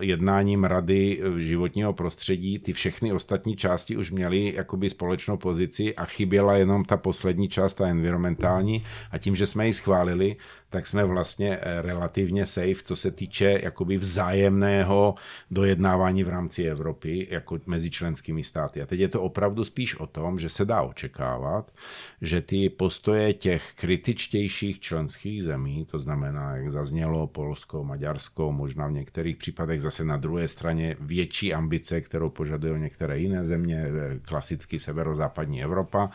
jednáním 0.00 0.64
Rady 0.64 1.20
životního 1.36 1.92
prostředí 1.92 2.58
ty 2.58 2.72
všechny 2.72 3.12
ostatní 3.12 3.56
části 3.56 3.96
už 3.96 4.10
měly 4.10 4.54
jakoby 4.54 4.90
společnou 4.90 5.36
pozici 5.36 5.94
a 5.94 6.04
chyběla 6.04 6.54
jenom 6.54 6.84
ta 6.84 6.96
poslední 6.96 7.48
část, 7.48 7.74
ta 7.74 7.86
environmentální 7.86 8.84
a 9.10 9.18
tím, 9.18 9.36
že 9.36 9.46
jsme 9.46 9.66
ji 9.66 9.72
schválili, 9.72 10.36
tak 10.74 10.86
jsme 10.86 11.04
vlastně 11.04 11.58
eh, 11.60 11.82
relativně 11.82 12.46
safe, 12.46 12.82
co 12.84 12.96
se 12.96 13.10
týče 13.10 13.60
jakoby 13.62 13.96
vzájemného 13.96 15.14
dojednávání 15.50 16.24
v 16.24 16.28
rámci 16.28 16.64
Evropy 16.64 17.28
jako 17.30 17.58
mezi 17.66 17.90
členskými 17.90 18.44
státy. 18.44 18.82
A 18.82 18.86
teď 18.86 19.00
je 19.00 19.08
to 19.08 19.22
opravdu 19.22 19.64
spíš 19.64 19.96
o 19.96 20.06
tom, 20.06 20.38
že 20.38 20.48
se 20.48 20.64
dá 20.64 20.82
očekávat, 20.82 21.72
že 22.20 22.40
ty 22.40 22.68
postoje 22.68 23.34
těch 23.34 23.72
kritičtějších 23.74 24.80
členských 24.80 25.42
zemí, 25.42 25.86
to 25.90 25.98
znamená 25.98 26.43
jak 26.52 26.70
zaznělo, 26.70 27.26
Polsko, 27.26 27.84
Maďarsko, 27.84 28.52
možná 28.52 28.86
v 28.86 28.92
některých 28.92 29.36
případech 29.36 29.82
zase 29.82 30.04
na 30.04 30.16
druhé 30.16 30.48
straně 30.48 30.96
větší 31.00 31.54
ambice, 31.54 32.00
kterou 32.00 32.30
požadují 32.30 32.80
některé 32.80 33.18
jiné 33.18 33.46
země, 33.46 33.86
klasicky 34.22 34.80
severozápadní 34.80 35.62
Evropa 35.62 36.10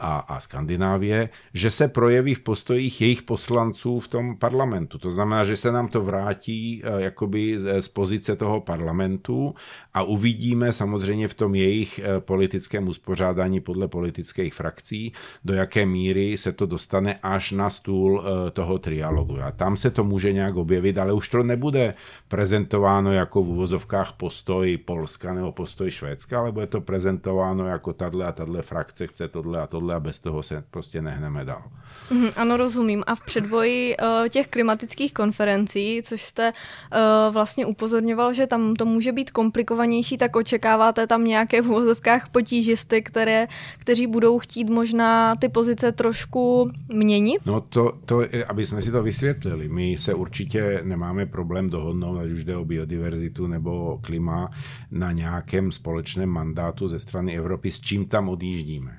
a, 0.00 0.18
a 0.18 0.40
Skandinávie, 0.40 1.28
že 1.54 1.70
se 1.70 1.88
projeví 1.88 2.34
v 2.34 2.40
postojích 2.40 3.00
jejich 3.00 3.22
poslanců 3.22 4.00
v 4.00 4.08
tom 4.08 4.36
parlamentu. 4.36 4.98
To 4.98 5.10
znamená, 5.10 5.44
že 5.44 5.56
se 5.56 5.72
nám 5.72 5.88
to 5.88 6.02
vrátí 6.02 6.82
eh, 6.84 7.02
jakoby 7.02 7.58
z 7.80 7.88
pozice 7.88 8.36
toho 8.36 8.60
parlamentu 8.60 9.54
a 9.94 10.02
uvidíme 10.02 10.72
samozřejmě 10.72 11.28
v 11.28 11.34
tom 11.34 11.54
jejich 11.54 11.98
eh, 11.98 12.20
politickém 12.20 12.88
uspořádání 12.88 13.60
podle 13.60 13.88
politických 13.88 14.54
frakcí, 14.54 15.12
do 15.44 15.54
jaké 15.54 15.86
míry 15.86 16.36
se 16.36 16.52
to 16.52 16.66
dostane 16.66 17.18
až 17.22 17.52
na 17.52 17.70
stůl 17.70 18.22
eh, 18.22 18.50
toho 18.50 18.78
trialogu. 18.78 19.36
Tam 19.62 19.76
se 19.76 19.90
to 19.90 20.04
může 20.04 20.32
nějak 20.32 20.56
objevit, 20.56 20.98
ale 20.98 21.12
už 21.12 21.28
to 21.28 21.42
nebude 21.42 21.94
prezentováno 22.28 23.12
jako 23.12 23.42
v 23.42 23.48
uvozovkách 23.48 24.12
postoj 24.12 24.76
Polska 24.76 25.34
nebo 25.34 25.52
postoj 25.52 25.90
Švédska, 25.90 26.38
ale 26.38 26.52
bude 26.52 26.66
to 26.66 26.80
prezentováno 26.80 27.66
jako 27.66 27.92
tahle 27.92 28.26
a 28.26 28.32
tahle 28.32 28.62
frakce 28.62 29.06
chce 29.06 29.28
tohle 29.28 29.62
a 29.62 29.66
tohle 29.66 29.94
a 29.94 30.00
bez 30.00 30.18
toho 30.18 30.42
se 30.42 30.64
prostě 30.70 31.02
nehneme 31.02 31.44
dál. 31.44 31.62
Mm, 32.10 32.28
ano, 32.36 32.56
rozumím. 32.56 33.04
A 33.06 33.14
v 33.14 33.20
předvoji 33.20 33.96
uh, 33.96 34.28
těch 34.28 34.48
klimatických 34.48 35.14
konferencí, 35.14 36.02
což 36.04 36.22
jste 36.22 36.52
uh, 36.52 37.34
vlastně 37.34 37.66
upozorňoval, 37.66 38.32
že 38.32 38.46
tam 38.46 38.74
to 38.74 38.84
může 38.84 39.12
být 39.12 39.30
komplikovanější, 39.30 40.18
tak 40.18 40.36
očekáváte 40.36 41.06
tam 41.06 41.24
nějaké 41.24 41.62
v 41.62 41.70
uvozovkách 41.70 42.28
potížisty, 42.28 43.02
které, 43.02 43.46
kteří 43.78 44.06
budou 44.06 44.38
chtít 44.38 44.70
možná 44.70 45.36
ty 45.36 45.48
pozice 45.48 45.92
trošku 45.92 46.70
měnit? 46.88 47.38
No 47.46 47.60
to, 47.60 47.92
to, 48.04 48.22
aby 48.48 48.66
jsme 48.66 48.82
si 48.82 48.90
to 48.90 49.02
vysvětlili, 49.02 49.51
my 49.56 49.96
se 49.98 50.14
určitě 50.14 50.80
nemáme 50.84 51.26
problém 51.26 51.70
dohodnout, 51.70 52.18
ať 52.18 52.30
už 52.30 52.44
jde 52.44 52.56
o 52.56 52.64
biodiverzitu 52.64 53.46
nebo 53.46 53.98
klima, 54.02 54.50
na 54.90 55.12
nějakém 55.12 55.72
společném 55.72 56.28
mandátu 56.28 56.88
ze 56.88 56.98
strany 56.98 57.36
Evropy, 57.36 57.70
s 57.70 57.80
čím 57.80 58.04
tam 58.06 58.28
odjíždíme. 58.28 58.98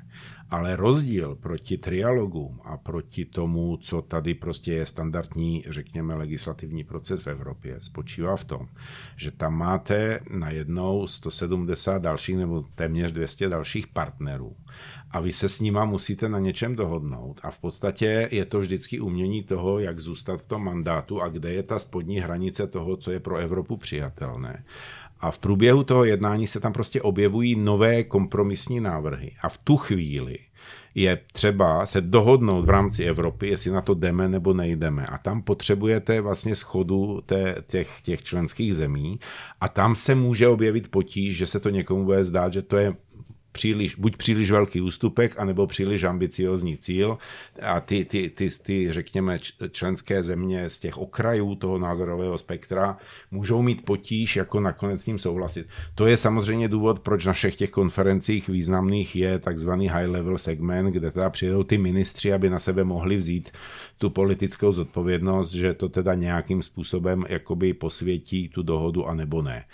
Ale 0.50 0.76
rozdíl 0.76 1.36
proti 1.36 1.78
trialogům 1.78 2.60
a 2.64 2.78
proti 2.78 3.26
tomu, 3.26 3.78
co 3.78 4.02
tady 4.02 4.34
prostě 4.34 4.74
je 4.74 4.86
standardní, 4.86 5.64
řekněme, 5.70 6.16
legislativní 6.16 6.84
proces 6.84 7.22
v 7.26 7.28
Evropě, 7.28 7.78
spočívá 7.80 8.36
v 8.36 8.44
tom, 8.44 8.68
že 9.16 9.32
tam 9.32 9.58
máte 9.58 10.20
najednou 10.30 11.08
170 11.08 11.98
dalších 12.02 12.38
nebo 12.38 12.66
téměř 12.76 13.12
200 13.12 13.50
dalších 13.50 13.88
partnerů 13.88 14.52
a 15.14 15.20
vy 15.20 15.34
se 15.34 15.50
s 15.50 15.60
nima 15.60 15.86
musíte 15.86 16.30
na 16.30 16.40
něčem 16.40 16.76
dohodnout. 16.76 17.40
A 17.44 17.52
v 17.52 17.60
podstatě 17.60 18.28
je 18.32 18.46
to 18.46 18.60
vždycky 18.60 19.00
umění 19.00 19.44
toho, 19.44 19.80
jak 19.80 20.00
zůstat 20.00 20.42
v 20.42 20.46
tom 20.46 20.64
mandátu 20.64 21.22
a 21.22 21.30
kde 21.30 21.54
je 21.54 21.64
ta 21.64 21.80
spodní 21.80 22.20
hranice 22.20 22.68
toho, 22.68 22.98
co 22.98 23.12
je 23.12 23.20
pro 23.20 23.38
Evropu 23.38 23.78
přijatelné. 23.78 24.64
A 25.20 25.32
v 25.32 25.38
průběhu 25.38 25.84
toho 25.84 26.04
jednání 26.04 26.48
se 26.48 26.60
tam 26.60 26.74
prostě 26.74 27.02
objevují 27.02 27.56
nové 27.56 28.04
kompromisní 28.04 28.80
návrhy. 28.80 29.32
A 29.42 29.50
v 29.50 29.58
tu 29.58 29.78
chvíli 29.78 30.38
je 30.96 31.20
třeba 31.34 31.86
se 31.86 32.02
dohodnout 32.02 32.66
v 32.66 32.70
rámci 32.70 33.04
Evropy, 33.04 33.48
jestli 33.48 33.72
na 33.72 33.82
to 33.82 33.94
jdeme 33.94 34.30
nebo 34.30 34.54
nejdeme. 34.54 35.06
A 35.06 35.18
tam 35.18 35.42
potřebujete 35.42 36.22
vlastně 36.22 36.56
schodu 36.56 37.22
té, 37.26 37.56
těch, 37.68 38.02
těch 38.02 38.24
členských 38.24 38.76
zemí 38.76 39.20
a 39.62 39.70
tam 39.70 39.96
se 39.96 40.16
může 40.16 40.48
objevit 40.48 40.92
potíž, 40.92 41.38
že 41.38 41.48
se 41.48 41.60
to 41.60 41.70
někomu 41.70 42.06
bude 42.06 42.24
zdát, 42.24 42.54
že 42.54 42.62
to 42.62 42.78
je 42.78 42.94
příliš, 43.54 43.96
buď 43.96 44.18
příliš 44.18 44.52
velký 44.52 44.82
ústupek, 44.82 45.40
anebo 45.40 45.68
příliš 45.68 46.04
ambiciozní 46.04 46.78
cíl 46.78 47.18
a 47.62 47.80
ty, 47.80 48.06
ty, 48.06 48.30
ty, 48.30 48.50
ty, 48.64 48.92
řekněme, 48.92 49.40
členské 49.72 50.24
země 50.24 50.70
z 50.70 50.80
těch 50.80 50.98
okrajů 50.98 51.56
toho 51.56 51.78
názorového 51.80 52.38
spektra 52.38 52.98
můžou 53.32 53.62
mít 53.62 53.86
potíž 53.86 54.36
jako 54.36 54.60
nakonec 54.60 55.02
s 55.02 55.06
ním 55.06 55.20
souhlasit. 55.20 55.68
To 55.96 56.08
je 56.08 56.18
samozřejmě 56.18 56.68
důvod, 56.68 57.00
proč 57.00 57.26
na 57.26 57.34
všech 57.34 57.56
těch 57.56 57.70
konferencích 57.70 58.50
významných 58.50 59.16
je 59.16 59.40
takzvaný 59.40 59.88
high 59.88 60.08
level 60.08 60.38
segment, 60.38 60.92
kde 60.92 61.12
teda 61.12 61.30
přijedou 61.30 61.64
ty 61.64 61.78
ministři, 61.78 62.34
aby 62.34 62.50
na 62.50 62.60
sebe 62.60 62.84
mohli 62.84 63.16
vzít 63.16 63.52
tu 63.98 64.10
politickou 64.10 64.72
zodpovědnost, 64.72 65.52
že 65.52 65.74
to 65.74 65.90
teda 65.90 66.14
nějakým 66.14 66.62
způsobem 66.62 67.26
jakoby 67.30 67.74
posvětí 67.74 68.50
tu 68.50 68.64
dohodu 68.64 69.08
a 69.08 69.14
nebo 69.14 69.42
ne. 69.42 69.66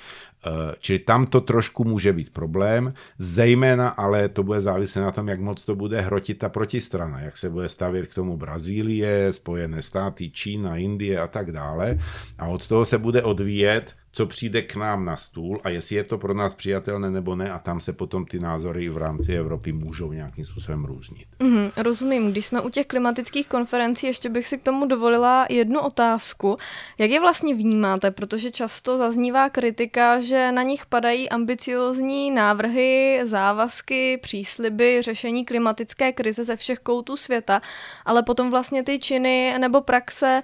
Eh, 0.45 0.75
čili 0.79 0.99
tam 0.99 1.25
to 1.25 1.41
trošku 1.41 1.83
může 1.83 2.13
být 2.13 2.33
problém, 2.33 2.93
zejména 3.17 3.89
ale 3.89 4.29
to 4.29 4.43
bude 4.43 4.61
záviset 4.61 5.03
na 5.03 5.11
tom, 5.11 5.27
jak 5.27 5.39
moc 5.39 5.65
to 5.65 5.75
bude 5.75 6.01
hrotit 6.01 6.37
ta 6.37 6.49
protistrana, 6.49 7.19
jak 7.19 7.37
se 7.37 7.49
bude 7.49 7.69
stavět 7.69 8.07
k 8.07 8.13
tomu 8.13 8.37
Brazílie, 8.37 9.33
Spojené 9.33 9.81
státy, 9.81 10.29
Čína, 10.29 10.77
Indie 10.77 11.19
a 11.19 11.27
tak 11.27 11.51
dále. 11.51 11.99
A 12.37 12.47
od 12.47 12.67
toho 12.67 12.85
se 12.85 12.97
bude 12.97 13.23
odvíjet, 13.23 13.95
co 14.19 14.25
přijde 14.25 14.61
k 14.61 14.75
nám 14.75 15.05
na 15.05 15.17
stůl 15.17 15.59
a 15.63 15.69
jestli 15.69 15.95
je 15.95 16.03
to 16.03 16.17
pro 16.17 16.33
nás 16.33 16.53
přijatelné 16.53 17.11
nebo 17.11 17.35
ne 17.35 17.51
a 17.51 17.59
tam 17.59 17.81
se 17.81 17.93
potom 17.93 18.25
ty 18.25 18.39
názory 18.39 18.89
v 18.89 18.97
rámci 18.97 19.33
Evropy 19.33 19.71
můžou 19.71 20.11
nějakým 20.11 20.45
způsobem 20.45 20.85
různit. 20.85 21.27
Mm, 21.43 21.69
rozumím. 21.77 22.31
Když 22.31 22.45
jsme 22.45 22.61
u 22.61 22.69
těch 22.69 22.87
klimatických 22.87 23.47
konferencí, 23.47 24.07
ještě 24.07 24.29
bych 24.29 24.47
si 24.47 24.57
k 24.57 24.63
tomu 24.63 24.85
dovolila 24.85 25.45
jednu 25.49 25.79
otázku. 25.79 26.57
Jak 26.97 27.09
je 27.09 27.19
vlastně 27.19 27.55
vnímáte? 27.55 28.11
Protože 28.11 28.51
často 28.51 28.97
zaznívá 28.97 29.49
kritika, 29.49 30.19
že 30.19 30.51
na 30.51 30.63
nich 30.63 30.85
padají 30.85 31.29
ambiciozní 31.29 32.31
návrhy, 32.31 33.21
závazky, 33.23 34.17
přísliby, 34.17 35.01
řešení 35.01 35.45
klimatické 35.45 36.11
krize 36.11 36.43
ze 36.43 36.55
všech 36.55 36.79
koutů 36.79 37.17
světa, 37.17 37.61
ale 38.05 38.23
potom 38.23 38.49
vlastně 38.49 38.83
ty 38.83 38.99
činy 38.99 39.55
nebo 39.59 39.81
praxe 39.81 40.43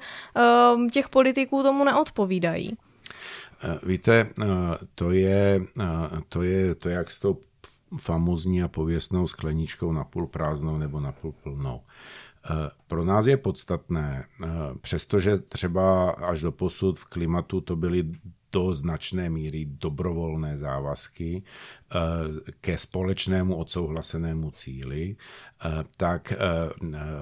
um, 0.75 0.89
těch 0.89 1.09
politiků 1.09 1.63
tomu 1.63 1.83
neodpovídají. 1.83 2.77
Eh, 3.63 3.79
víte, 3.83 4.29
eh, 4.41 4.45
to 4.95 5.11
je, 5.11 5.61
eh, 5.79 6.21
to 6.29 6.43
je 6.43 6.75
to, 6.75 6.89
jak 6.89 7.11
s 7.11 7.19
tou 7.19 7.41
famozní 7.97 8.63
a 8.63 8.67
pověstnou 8.67 9.27
skleničkou 9.27 9.91
napůl 9.91 10.27
prázdnou 10.27 10.77
nebo 10.77 10.99
napůl 10.99 11.31
plnou. 11.43 11.81
Pro 12.87 13.05
nás 13.05 13.25
je 13.25 13.37
podstatné, 13.37 14.25
přestože 14.81 15.37
třeba 15.37 16.09
až 16.11 16.41
do 16.41 16.51
posud 16.51 16.99
v 16.99 17.05
klimatu 17.05 17.61
to 17.61 17.75
byly 17.75 18.11
do 18.55 18.71
značné 18.71 19.27
míry 19.29 19.67
dobrovolné 19.67 20.57
závazky 20.57 21.43
ke 22.61 22.77
společnému 22.77 23.55
odsouhlasenému 23.55 24.51
cíli, 24.51 25.15
Eh, 25.65 25.83
tak 25.97 26.31
eh, 26.31 26.37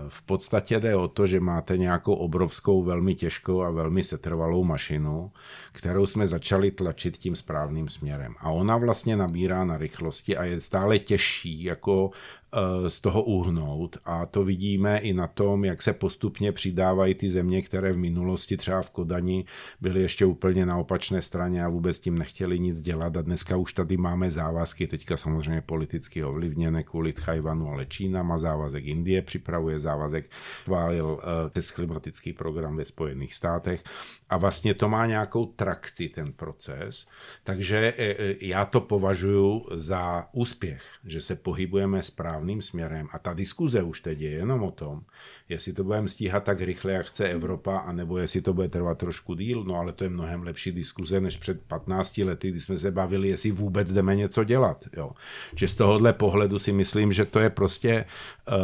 v 0.07 0.21
podstatě 0.21 0.79
jde 0.79 0.95
o 0.95 1.07
to, 1.07 1.27
že 1.27 1.39
máte 1.39 1.77
nějakou 1.77 2.13
obrovskou, 2.13 2.83
velmi 2.83 3.15
těžkou 3.15 3.61
a 3.61 3.71
velmi 3.71 4.03
setrvalou 4.03 4.63
mašinu, 4.63 5.31
kterou 5.71 6.05
jsme 6.05 6.27
začali 6.27 6.71
tlačit 6.71 7.17
tím 7.17 7.35
správným 7.35 7.89
směrem. 7.89 8.35
A 8.39 8.51
ona 8.51 8.77
vlastně 8.77 9.17
nabírá 9.17 9.65
na 9.65 9.77
rychlosti 9.77 10.37
a 10.37 10.43
je 10.43 10.61
stále 10.61 10.99
těžší 10.99 11.63
jako 11.63 12.11
eh, 12.11 12.42
z 12.87 12.99
toho 12.99 13.23
uhnout. 13.23 13.97
A 14.05 14.25
to 14.25 14.43
vidíme 14.43 14.97
i 14.97 15.13
na 15.13 15.27
tom, 15.27 15.65
jak 15.65 15.81
se 15.81 15.93
postupně 15.93 16.51
přidávají 16.51 17.15
ty 17.15 17.29
země, 17.29 17.61
které 17.61 17.93
v 17.93 17.97
minulosti 17.97 18.57
třeba 18.57 18.81
v 18.81 18.89
Kodani 18.89 19.45
byly 19.81 20.01
ještě 20.01 20.25
úplně 20.25 20.65
na 20.65 20.77
opačné 20.77 21.21
straně 21.21 21.65
a 21.65 21.69
vůbec 21.69 21.99
tím 21.99 22.17
nechtěli 22.17 22.59
nic 22.59 22.81
dělat. 22.81 23.17
A 23.17 23.21
dneska 23.21 23.57
už 23.57 23.73
tady 23.73 23.97
máme 23.97 24.31
závazky, 24.31 24.87
teďka 24.87 25.17
samozřejmě 25.17 25.61
politicky 25.61 26.23
ovlivněné 26.23 26.83
kvůli 26.83 27.13
Tchajvanu, 27.13 27.69
ale 27.69 27.85
Čína 27.85 28.23
má 28.23 28.37
závazek, 28.37 28.85
Indie 28.85 29.21
připravuje 29.21 29.79
závazek, 29.79 30.29
chválil 30.63 31.05
uh, 31.05 31.63
klimatický 31.75 32.33
program 32.33 32.75
ve 32.75 32.85
Spojených 32.85 33.33
státech. 33.33 33.83
A 34.29 34.37
vlastně 34.37 34.73
to 34.73 34.89
má 34.89 35.05
nějakou 35.05 35.45
trakci 35.45 36.09
ten 36.09 36.33
proces, 36.33 37.07
takže 37.43 37.93
uh, 37.93 38.25
já 38.41 38.65
to 38.65 38.81
považuji 38.81 39.65
za 39.75 40.27
úspěch, 40.31 40.83
že 41.05 41.21
se 41.21 41.35
pohybujeme 41.35 42.03
správným 42.43 42.61
směrem 42.61 43.07
a 43.11 43.19
ta 43.19 43.33
diskuze 43.33 43.83
už 43.83 44.01
teď 44.01 44.21
je 44.21 44.29
jenom 44.29 44.63
o 44.63 44.71
tom, 44.71 45.01
jestli 45.49 45.73
to 45.73 45.83
budeme 45.83 46.07
stíhat 46.07 46.43
tak 46.43 46.61
rychle, 46.61 46.91
jak 46.91 47.05
chce 47.05 47.27
Evropa, 47.27 47.77
anebo 47.77 48.17
jestli 48.17 48.41
to 48.41 48.53
bude 48.53 48.69
trvat 48.69 48.97
trošku 48.97 49.35
díl, 49.35 49.63
no 49.63 49.75
ale 49.75 49.93
to 49.93 50.03
je 50.03 50.09
mnohem 50.09 50.43
lepší 50.43 50.71
diskuze 50.71 51.21
než 51.21 51.37
před 51.37 51.61
15 51.61 52.17
lety, 52.17 52.51
kdy 52.51 52.59
jsme 52.59 52.77
se 52.77 52.91
bavili, 52.91 53.27
jestli 53.27 53.51
vůbec 53.51 53.91
jdeme 53.91 54.15
něco 54.15 54.43
dělat. 54.43 54.85
Jo. 54.97 55.11
Že 55.55 55.67
z 55.67 55.75
tohohle 55.75 56.13
pohledu 56.13 56.59
si 56.59 56.71
myslím, 56.71 57.13
že 57.13 57.25
to 57.25 57.39
je 57.39 57.49
prostě 57.49 58.05
uh, 58.47 58.55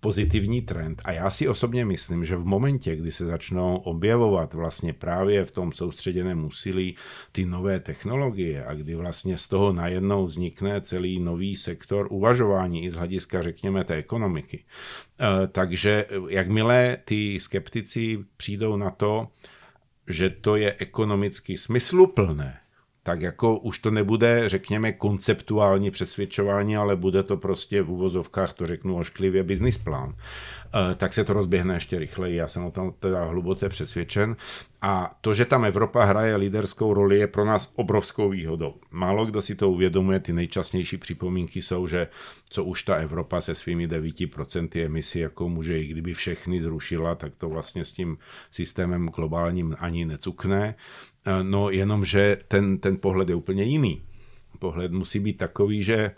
pozitivní 0.00 0.62
trend. 0.62 1.02
A 1.04 1.12
já 1.12 1.30
si 1.30 1.48
osobně 1.48 1.84
myslím, 1.84 2.24
že 2.24 2.36
v 2.36 2.44
momentě, 2.44 2.96
kdy 2.96 3.12
se 3.12 3.26
začnou 3.26 3.76
objevovat 3.76 4.54
vlastně 4.54 4.92
právě 4.92 5.44
v 5.44 5.50
tom 5.50 5.72
soustředěném 5.72 6.44
úsilí 6.44 6.96
ty 7.32 7.46
nové 7.46 7.80
technologie 7.80 8.64
a 8.64 8.74
kdy 8.74 8.94
vlastně 8.94 9.38
z 9.38 9.48
toho 9.48 9.72
najednou 9.72 10.24
vznikne 10.24 10.80
celý 10.80 11.18
nový 11.18 11.56
sektor 11.56 12.08
uvažování 12.10 12.84
i 12.84 12.90
z 12.90 12.94
hlediska, 12.94 13.25
řekněme, 13.40 13.84
té 13.84 13.94
ekonomiky, 13.94 14.64
uh, 15.20 15.46
takže 15.46 16.06
jakmile 16.28 16.98
ty 17.04 17.40
skeptici 17.40 18.18
přijdou 18.36 18.76
na 18.76 18.90
to, 18.90 19.28
že 20.08 20.30
to 20.30 20.56
je 20.56 20.74
ekonomicky 20.78 21.58
smysluplné, 21.58 22.58
tak 23.02 23.20
jako 23.20 23.58
už 23.58 23.78
to 23.78 23.90
nebude, 23.90 24.48
řekněme, 24.48 24.92
konceptuální 24.92 25.90
přesvědčování, 25.90 26.76
ale 26.76 26.96
bude 26.96 27.22
to 27.22 27.36
prostě 27.36 27.82
v 27.82 27.90
uvozovkách, 27.90 28.52
to 28.52 28.66
řeknu 28.66 28.96
ošklivě, 28.96 29.42
business 29.42 29.78
plán. 29.78 30.16
Eh, 30.74 30.94
tak 30.94 31.14
se 31.14 31.24
to 31.24 31.32
rozběhne 31.32 31.74
ještě 31.74 31.98
rychleji. 31.98 32.36
Já 32.36 32.48
jsem 32.48 32.64
o 32.64 32.70
tom 32.70 32.92
teda 32.98 33.24
hluboce 33.24 33.68
přesvědčen. 33.68 34.36
A 34.82 35.18
to, 35.20 35.34
že 35.34 35.44
tam 35.44 35.64
Evropa 35.64 36.04
hraje 36.04 36.36
líderskou 36.36 36.94
roli, 36.94 37.18
je 37.18 37.26
pro 37.26 37.44
nás 37.44 37.72
obrovskou 37.76 38.28
výhodou. 38.28 38.74
Málo 38.90 39.26
kdo 39.26 39.42
si 39.42 39.54
to 39.54 39.70
uvědomuje, 39.70 40.20
ty 40.20 40.32
nejčastnější 40.32 40.96
připomínky 40.96 41.62
jsou, 41.62 41.86
že 41.86 42.08
co 42.48 42.64
už 42.64 42.82
ta 42.82 42.94
Evropa 42.94 43.40
se 43.40 43.54
svými 43.54 43.88
9% 43.88 44.84
emisí, 44.84 45.18
jako 45.18 45.48
může, 45.48 45.80
i 45.80 45.86
kdyby 45.86 46.14
všechny 46.14 46.62
zrušila, 46.62 47.14
tak 47.14 47.34
to 47.34 47.48
vlastně 47.48 47.84
s 47.84 47.92
tím 47.92 48.18
systémem 48.50 49.08
globálním 49.08 49.76
ani 49.78 50.04
necukne. 50.04 50.74
Eh, 51.26 51.42
no 51.42 51.70
jenom, 51.70 52.04
že 52.04 52.38
ten, 52.48 52.78
ten 52.78 52.96
pohled 52.96 53.28
je 53.28 53.34
úplně 53.34 53.62
jiný. 53.62 54.02
Pohled 54.58 54.92
musí 54.92 55.18
být 55.20 55.36
takový, 55.36 55.82
že 55.82 56.10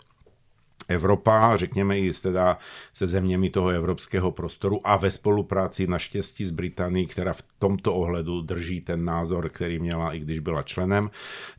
Evropa, 0.89 1.55
řekněme 1.55 1.99
i 1.99 2.11
teda 2.13 2.57
se 2.93 3.07
zeměmi 3.07 3.49
toho 3.49 3.69
evropského 3.69 4.31
prostoru 4.31 4.87
a 4.87 4.97
ve 4.97 5.11
spolupráci 5.11 5.87
naštěstí 5.87 6.45
s 6.45 6.51
Británií, 6.51 7.07
která 7.07 7.33
v 7.33 7.43
tomto 7.59 7.93
ohledu 7.93 8.41
drží 8.41 8.81
ten 8.81 9.05
názor, 9.05 9.49
který 9.49 9.79
měla 9.79 10.13
i 10.13 10.19
když 10.19 10.39
byla 10.39 10.63
členem, 10.63 11.09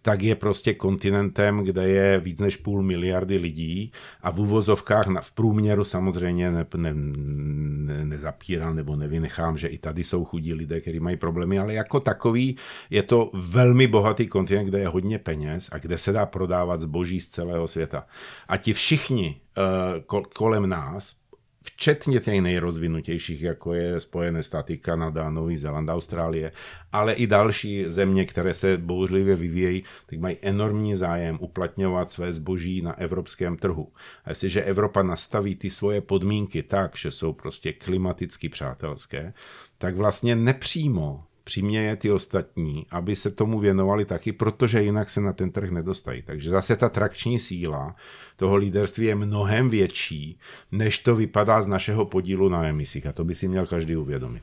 tak 0.02 0.22
je 0.22 0.34
prostě 0.34 0.74
kontinentem, 0.74 1.58
kde 1.58 1.88
je 1.88 2.20
víc 2.20 2.40
než 2.40 2.56
půl 2.56 2.82
miliardy 2.82 3.38
lidí 3.38 3.92
a 4.22 4.30
v 4.30 4.40
úvozovkách 4.40 5.06
v 5.20 5.32
průměru 5.32 5.84
samozřejmě 5.84 6.50
ne, 6.50 6.66
ne, 6.76 6.92
ne, 6.94 8.04
nezapírám 8.04 8.76
nebo 8.76 8.96
nevynechám, 8.96 9.56
že 9.56 9.68
i 9.68 9.78
tady 9.78 10.04
jsou 10.04 10.24
chudí 10.24 10.54
lidé, 10.54 10.80
kteří 10.80 11.00
mají 11.00 11.16
problémy, 11.16 11.58
ale 11.58 11.74
jako 11.74 12.00
takový 12.00 12.56
je 12.90 13.02
to 13.02 13.30
velmi 13.34 13.86
bohatý 13.86 14.26
kontinent, 14.26 14.68
kde 14.68 14.78
je 14.78 14.88
hodně 14.88 15.18
peněz 15.18 15.68
a 15.72 15.78
kde 15.78 15.98
se 15.98 16.12
dá 16.12 16.26
prodávat 16.26 16.80
zboží 16.80 17.20
z 17.20 17.28
celého 17.28 17.68
světa. 17.68 18.06
A 18.48 18.56
ti 18.56 18.72
všichni 18.72 19.19
uh, 19.28 20.22
kolem 20.34 20.68
nás, 20.68 21.20
včetně 21.62 22.20
těch 22.20 22.40
nejrozvinutějších, 22.40 23.42
jako 23.42 23.74
je 23.74 24.00
Spojené 24.00 24.42
státy, 24.42 24.78
Kanada, 24.78 25.30
Nový 25.30 25.56
Zéland, 25.56 25.88
Austrálie, 25.88 26.52
ale 26.92 27.12
i 27.12 27.26
další 27.26 27.84
země, 27.86 28.24
které 28.24 28.54
se 28.54 28.76
bouřlivě 28.76 29.36
vyvíjejí, 29.36 29.84
tak 30.06 30.18
mají 30.18 30.36
enormní 30.42 30.96
zájem 30.96 31.38
uplatňovat 31.40 32.10
své 32.10 32.32
zboží 32.32 32.82
na 32.82 32.98
evropském 32.98 33.56
trhu. 33.56 33.92
A 34.24 34.30
jestliže 34.30 34.62
Evropa 34.62 35.02
nastaví 35.02 35.54
ty 35.54 35.70
svoje 35.70 36.00
podmínky 36.00 36.62
tak, 36.62 36.96
že 36.96 37.10
jsou 37.10 37.32
prostě 37.32 37.72
klimaticky 37.72 38.48
přátelské, 38.48 39.32
tak 39.78 39.96
vlastně 39.96 40.36
nepřímo 40.36 41.24
přiměje 41.50 41.96
ty 41.96 42.10
ostatní, 42.10 42.86
aby 42.90 43.16
se 43.16 43.30
tomu 43.30 43.58
věnovali 43.58 44.04
taky, 44.04 44.32
protože 44.32 44.82
jinak 44.82 45.10
se 45.10 45.20
na 45.20 45.32
ten 45.32 45.50
trh 45.50 45.70
nedostají. 45.70 46.22
Takže 46.22 46.50
zase 46.50 46.76
ta 46.76 46.88
trakční 46.88 47.38
síla 47.38 47.96
toho 48.36 48.56
líderství 48.56 49.06
je 49.06 49.14
mnohem 49.14 49.70
větší, 49.70 50.38
než 50.72 50.98
to 50.98 51.16
vypadá 51.16 51.62
z 51.62 51.66
našeho 51.66 52.04
podílu 52.04 52.48
na 52.48 52.66
emisích. 52.66 53.06
A 53.06 53.12
to 53.12 53.24
by 53.24 53.34
si 53.34 53.48
měl 53.48 53.66
každý 53.66 53.96
uvědomit. 53.96 54.42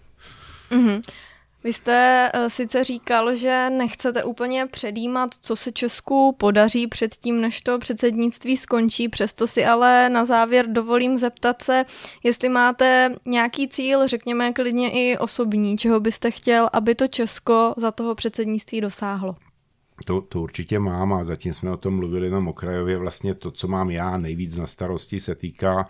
Mm-hmm. 0.72 1.02
Vy 1.64 1.74
jste 1.74 2.32
uh, 2.36 2.48
sice 2.48 2.84
říkal, 2.84 3.36
že 3.36 3.70
nechcete 3.70 4.24
úplně 4.24 4.66
předjímat, 4.66 5.30
co 5.42 5.56
se 5.56 5.72
Česku 5.72 6.36
podaří 6.38 6.88
předtím, 6.88 7.42
než 7.42 7.62
to 7.62 7.80
předsednictví 7.80 8.58
skončí, 8.58 9.10
přesto 9.10 9.48
si 9.48 9.66
ale 9.66 10.10
na 10.10 10.26
závěr 10.26 10.68
dovolím 10.68 11.18
zeptat 11.18 11.62
se, 11.62 11.84
jestli 12.24 12.50
máte 12.50 13.16
nějaký 13.26 13.68
cíl, 13.68 14.08
řekněme 14.08 14.54
klidně 14.54 14.92
i 14.92 15.18
osobní, 15.18 15.78
čeho 15.78 16.00
byste 16.00 16.32
chtěl, 16.32 16.70
aby 16.74 16.96
to 16.96 17.08
Česko 17.08 17.74
za 17.78 17.92
toho 17.92 18.16
předsednictví 18.16 18.82
dosáhlo. 18.82 19.36
To, 20.06 20.22
to 20.22 20.42
určitě 20.42 20.80
mám 20.80 21.14
a 21.14 21.26
zatím 21.26 21.54
jsme 21.54 21.72
o 21.72 21.78
tom 21.78 21.96
mluvili 21.96 22.30
na 22.30 22.38
Okrajově. 22.48 22.98
Vlastně 22.98 23.34
to, 23.34 23.52
co 23.52 23.68
mám 23.68 23.90
já 23.90 24.18
nejvíc 24.18 24.58
na 24.58 24.68
starosti, 24.68 25.20
se 25.20 25.36
týká 25.36 25.88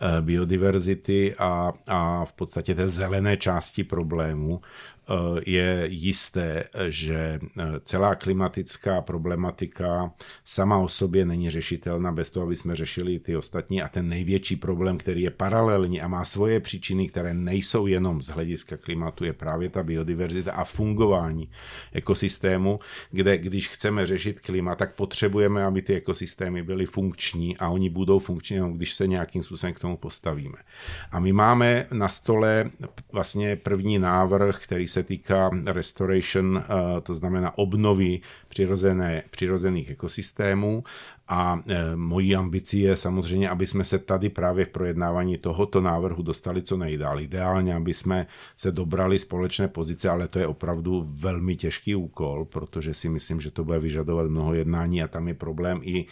eh, 0.00 0.22
biodiverzity 0.22 1.34
a, 1.38 1.72
a 1.88 2.24
v 2.24 2.32
podstatě 2.32 2.74
té 2.74 2.88
zelené 2.88 3.36
části 3.36 3.84
problému. 3.84 4.60
Eh, 5.08 5.40
je 5.46 5.86
jisté, 5.90 6.64
že 6.88 7.40
eh, 7.58 7.62
celá 7.80 8.14
klimatická 8.14 9.00
problematika 9.00 10.12
sama 10.44 10.78
o 10.78 10.88
sobě 10.88 11.24
není 11.24 11.50
řešitelná 11.50 12.12
bez 12.12 12.30
toho, 12.30 12.46
aby 12.46 12.56
jsme 12.56 12.74
řešili 12.74 13.18
ty 13.18 13.36
ostatní. 13.36 13.82
A 13.82 13.88
ten 13.88 14.08
největší 14.08 14.56
problém, 14.56 14.98
který 14.98 15.22
je 15.22 15.30
paralelní 15.30 16.00
a 16.00 16.08
má 16.08 16.24
svoje 16.24 16.60
příčiny, 16.60 17.08
které 17.08 17.34
nejsou 17.34 17.86
jenom 17.86 18.22
z 18.22 18.28
hlediska 18.28 18.76
klimatu, 18.76 19.24
je 19.24 19.32
právě 19.32 19.68
ta 19.68 19.82
biodiverzita 19.82 20.52
a 20.52 20.64
fungování 20.64 21.50
ekosystému, 21.92 22.80
kde 23.10 23.38
když 23.38 23.68
chceme 23.68 24.06
řešit 24.06 24.40
klima, 24.40 24.74
tak 24.74 24.94
potřebujeme, 24.94 25.64
aby 25.64 25.82
ty 25.82 25.94
ekosystémy 25.94 26.62
byly 26.62 26.86
funkční 26.86 27.56
a 27.56 27.68
oni 27.68 27.90
budou 27.90 28.18
funkční, 28.18 28.76
když 28.76 28.94
se 28.94 29.06
nějakým 29.06 29.42
způsobem 29.42 29.74
k 29.74 29.78
tomu 29.78 29.96
postavíme. 29.96 30.58
A 31.10 31.20
my 31.20 31.32
máme 31.32 31.86
na 31.92 32.08
stole 32.08 32.70
vlastně 33.12 33.56
první 33.56 33.98
návrh, 33.98 34.64
který 34.64 34.88
se 34.96 35.02
týká 35.02 35.50
restoration, 35.66 36.56
eh, 36.56 37.00
to 37.00 37.14
znamená 37.14 37.58
obnovy 37.58 38.20
přirozené, 38.48 39.22
přirozených 39.30 39.90
ekosystémů. 39.90 40.84
A 41.28 41.60
eh, 41.68 41.96
mojí 41.96 42.36
ambicí 42.36 42.80
je 42.80 42.96
samozřejmě, 42.96 43.50
aby 43.50 43.66
jsme 43.66 43.84
se 43.84 43.98
tady 43.98 44.28
právě 44.28 44.64
v 44.64 44.68
projednávání 44.68 45.38
tohoto 45.38 45.80
návrhu 45.80 46.22
dostali 46.22 46.62
co 46.62 46.76
nejdál. 46.76 47.20
Ideálně, 47.20 47.74
aby 47.74 47.94
jsme 47.94 48.26
se 48.56 48.72
dobrali 48.72 49.18
společné 49.18 49.68
pozice, 49.68 50.08
ale 50.08 50.28
to 50.28 50.38
je 50.38 50.46
opravdu 50.46 51.04
velmi 51.20 51.56
těžký 51.56 51.94
úkol, 51.94 52.44
protože 52.44 52.94
si 52.94 53.08
myslím, 53.08 53.40
že 53.40 53.50
to 53.50 53.64
bude 53.64 53.78
vyžadovat 53.78 54.30
mnoho 54.30 54.54
jednání 54.54 55.02
a 55.02 55.08
tam 55.08 55.28
je 55.28 55.34
problém 55.34 55.80
i 55.82 56.06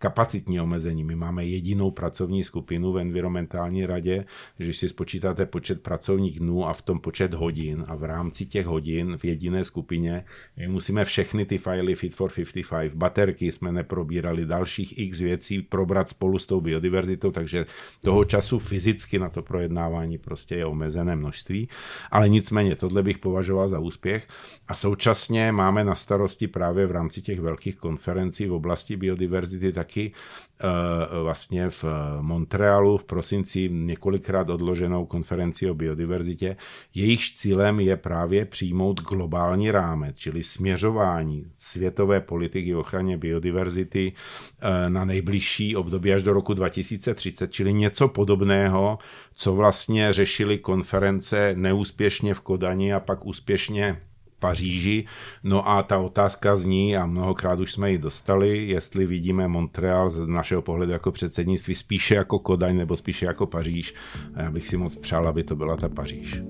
kapacitní 0.00 0.60
omezení. 0.60 1.04
My 1.04 1.16
máme 1.16 1.46
jedinou 1.46 1.90
pracovní 1.90 2.44
skupinu 2.44 2.92
v 2.92 2.98
environmentální 2.98 3.86
radě, 3.86 4.24
když 4.56 4.76
si 4.76 4.88
spočítáte 4.88 5.46
počet 5.46 5.82
pracovních 5.82 6.40
dnů 6.40 6.66
a 6.66 6.72
v 6.72 6.82
tom 6.82 7.00
počet 7.00 7.34
hodin 7.34 7.84
a 7.88 7.96
v 7.96 8.04
rámci 8.04 8.46
těch 8.46 8.66
hodin 8.66 9.18
v 9.18 9.24
jediné 9.24 9.64
skupině 9.64 10.24
musíme 10.68 11.04
všechny 11.04 11.44
ty 11.44 11.58
fajly 11.58 11.94
Fit 11.94 12.14
for 12.14 12.30
55, 12.30 12.94
baterky 12.94 13.52
jsme 13.52 13.72
neprobírali, 13.72 14.46
dalších 14.46 14.98
x 14.98 15.18
věcí 15.18 15.62
probrat 15.62 16.08
spolu 16.08 16.38
s 16.38 16.46
tou 16.46 16.60
biodiverzitou, 16.60 17.30
takže 17.30 17.66
toho 18.02 18.24
času 18.24 18.58
fyzicky 18.58 19.18
na 19.18 19.28
to 19.28 19.42
projednávání 19.42 20.18
prostě 20.18 20.54
je 20.54 20.66
omezené 20.66 21.16
množství, 21.16 21.68
ale 22.10 22.28
nicméně 22.28 22.76
tohle 22.76 23.02
bych 23.02 23.18
považoval 23.18 23.68
za 23.68 23.78
úspěch 23.78 24.28
a 24.68 24.74
současně 24.74 25.52
máme 25.52 25.84
na 25.84 25.94
starosti 25.94 26.48
právě 26.48 26.86
v 26.86 26.90
rámci 26.90 27.22
těch 27.22 27.40
velkých 27.40 27.76
konferencí 27.76 28.46
v 28.46 28.52
oblasti 28.52 28.96
biodiverzity 28.96 29.72
tak 29.72 29.89
taky 29.90 30.12
eh, 30.60 31.22
vlastně 31.22 31.70
v 31.70 31.84
Montrealu 32.20 32.98
v 32.98 33.04
prosinci 33.04 33.68
několikrát 33.72 34.50
odloženou 34.50 35.06
konferenci 35.06 35.70
o 35.70 35.74
biodiverzitě. 35.74 36.56
Jejich 36.94 37.34
cílem 37.34 37.80
je 37.80 37.96
právě 37.96 38.44
přijmout 38.44 39.00
globální 39.00 39.70
rámec, 39.70 40.16
čili 40.16 40.42
směřování 40.42 41.46
světové 41.58 42.20
politiky 42.20 42.74
ochraně 42.74 43.16
biodiverzity 43.16 44.12
eh, 44.12 44.90
na 44.90 45.04
nejbližší 45.04 45.76
období 45.76 46.12
až 46.12 46.22
do 46.22 46.32
roku 46.32 46.54
2030, 46.54 47.52
čili 47.52 47.72
něco 47.72 48.08
podobného, 48.08 48.98
co 49.34 49.54
vlastně 49.54 50.12
řešili 50.12 50.58
konference 50.58 51.54
neúspěšně 51.56 52.34
v 52.34 52.40
Kodani 52.40 52.94
a 52.94 53.00
pak 53.00 53.26
úspěšně 53.26 54.09
Paříži. 54.40 55.04
No 55.44 55.68
a 55.68 55.82
ta 55.82 55.98
otázka 55.98 56.56
zní, 56.56 56.96
a 56.96 57.06
mnohokrát 57.06 57.60
už 57.60 57.72
jsme 57.72 57.90
ji 57.90 57.98
dostali, 57.98 58.68
jestli 58.68 59.06
vidíme 59.06 59.48
Montreal 59.48 60.10
z 60.10 60.26
našeho 60.26 60.62
pohledu 60.62 60.92
jako 60.92 61.12
předsednictví 61.12 61.74
spíše 61.74 62.14
jako 62.14 62.38
Kodaň 62.38 62.76
nebo 62.76 62.96
spíše 62.96 63.26
jako 63.26 63.46
Paříž. 63.46 63.94
A 64.34 64.42
já 64.42 64.50
bych 64.50 64.68
si 64.68 64.76
moc 64.76 64.96
přál, 64.96 65.28
aby 65.28 65.44
to 65.44 65.56
byla 65.56 65.76
ta 65.76 65.88
Paříž. 65.88 66.42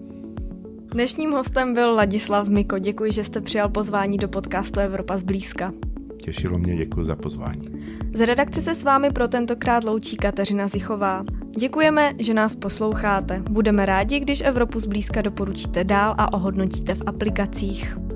Dnešním 0.93 1.31
hostem 1.31 1.75
byl 1.75 1.95
Ladislav 1.95 2.49
Miko. 2.49 2.79
Děkuji, 2.79 3.13
že 3.13 3.25
jste 3.25 3.41
přijal 3.41 3.69
pozvání 3.69 4.19
do 4.19 4.29
podcastu 4.29 4.81
Evropa 4.81 5.17
zblízka. 5.17 5.73
Těšilo 6.21 6.59
mě, 6.59 6.77
děkuji 6.77 7.05
za 7.05 7.17
pozvání. 7.17 7.63
Z 8.15 8.21
redakce 8.27 8.61
se 8.61 8.75
s 8.75 8.83
vámi 8.83 9.11
pro 9.11 9.29
tentokrát 9.29 9.85
loučí 9.85 10.17
Kateřina 10.17 10.69
Zichová. 10.69 11.25
Děkujeme, 11.59 12.13
že 12.19 12.35
nás 12.35 12.57
posloucháte. 12.57 13.43
Budeme 13.51 13.87
rádi, 13.87 14.21
když 14.21 14.41
Evropu 14.41 14.81
zblízka 14.81 15.23
doporučíte 15.23 15.85
dál 15.85 16.15
a 16.19 16.33
ohodnotíte 16.33 16.95
v 16.95 17.03
aplikacích. 17.07 18.10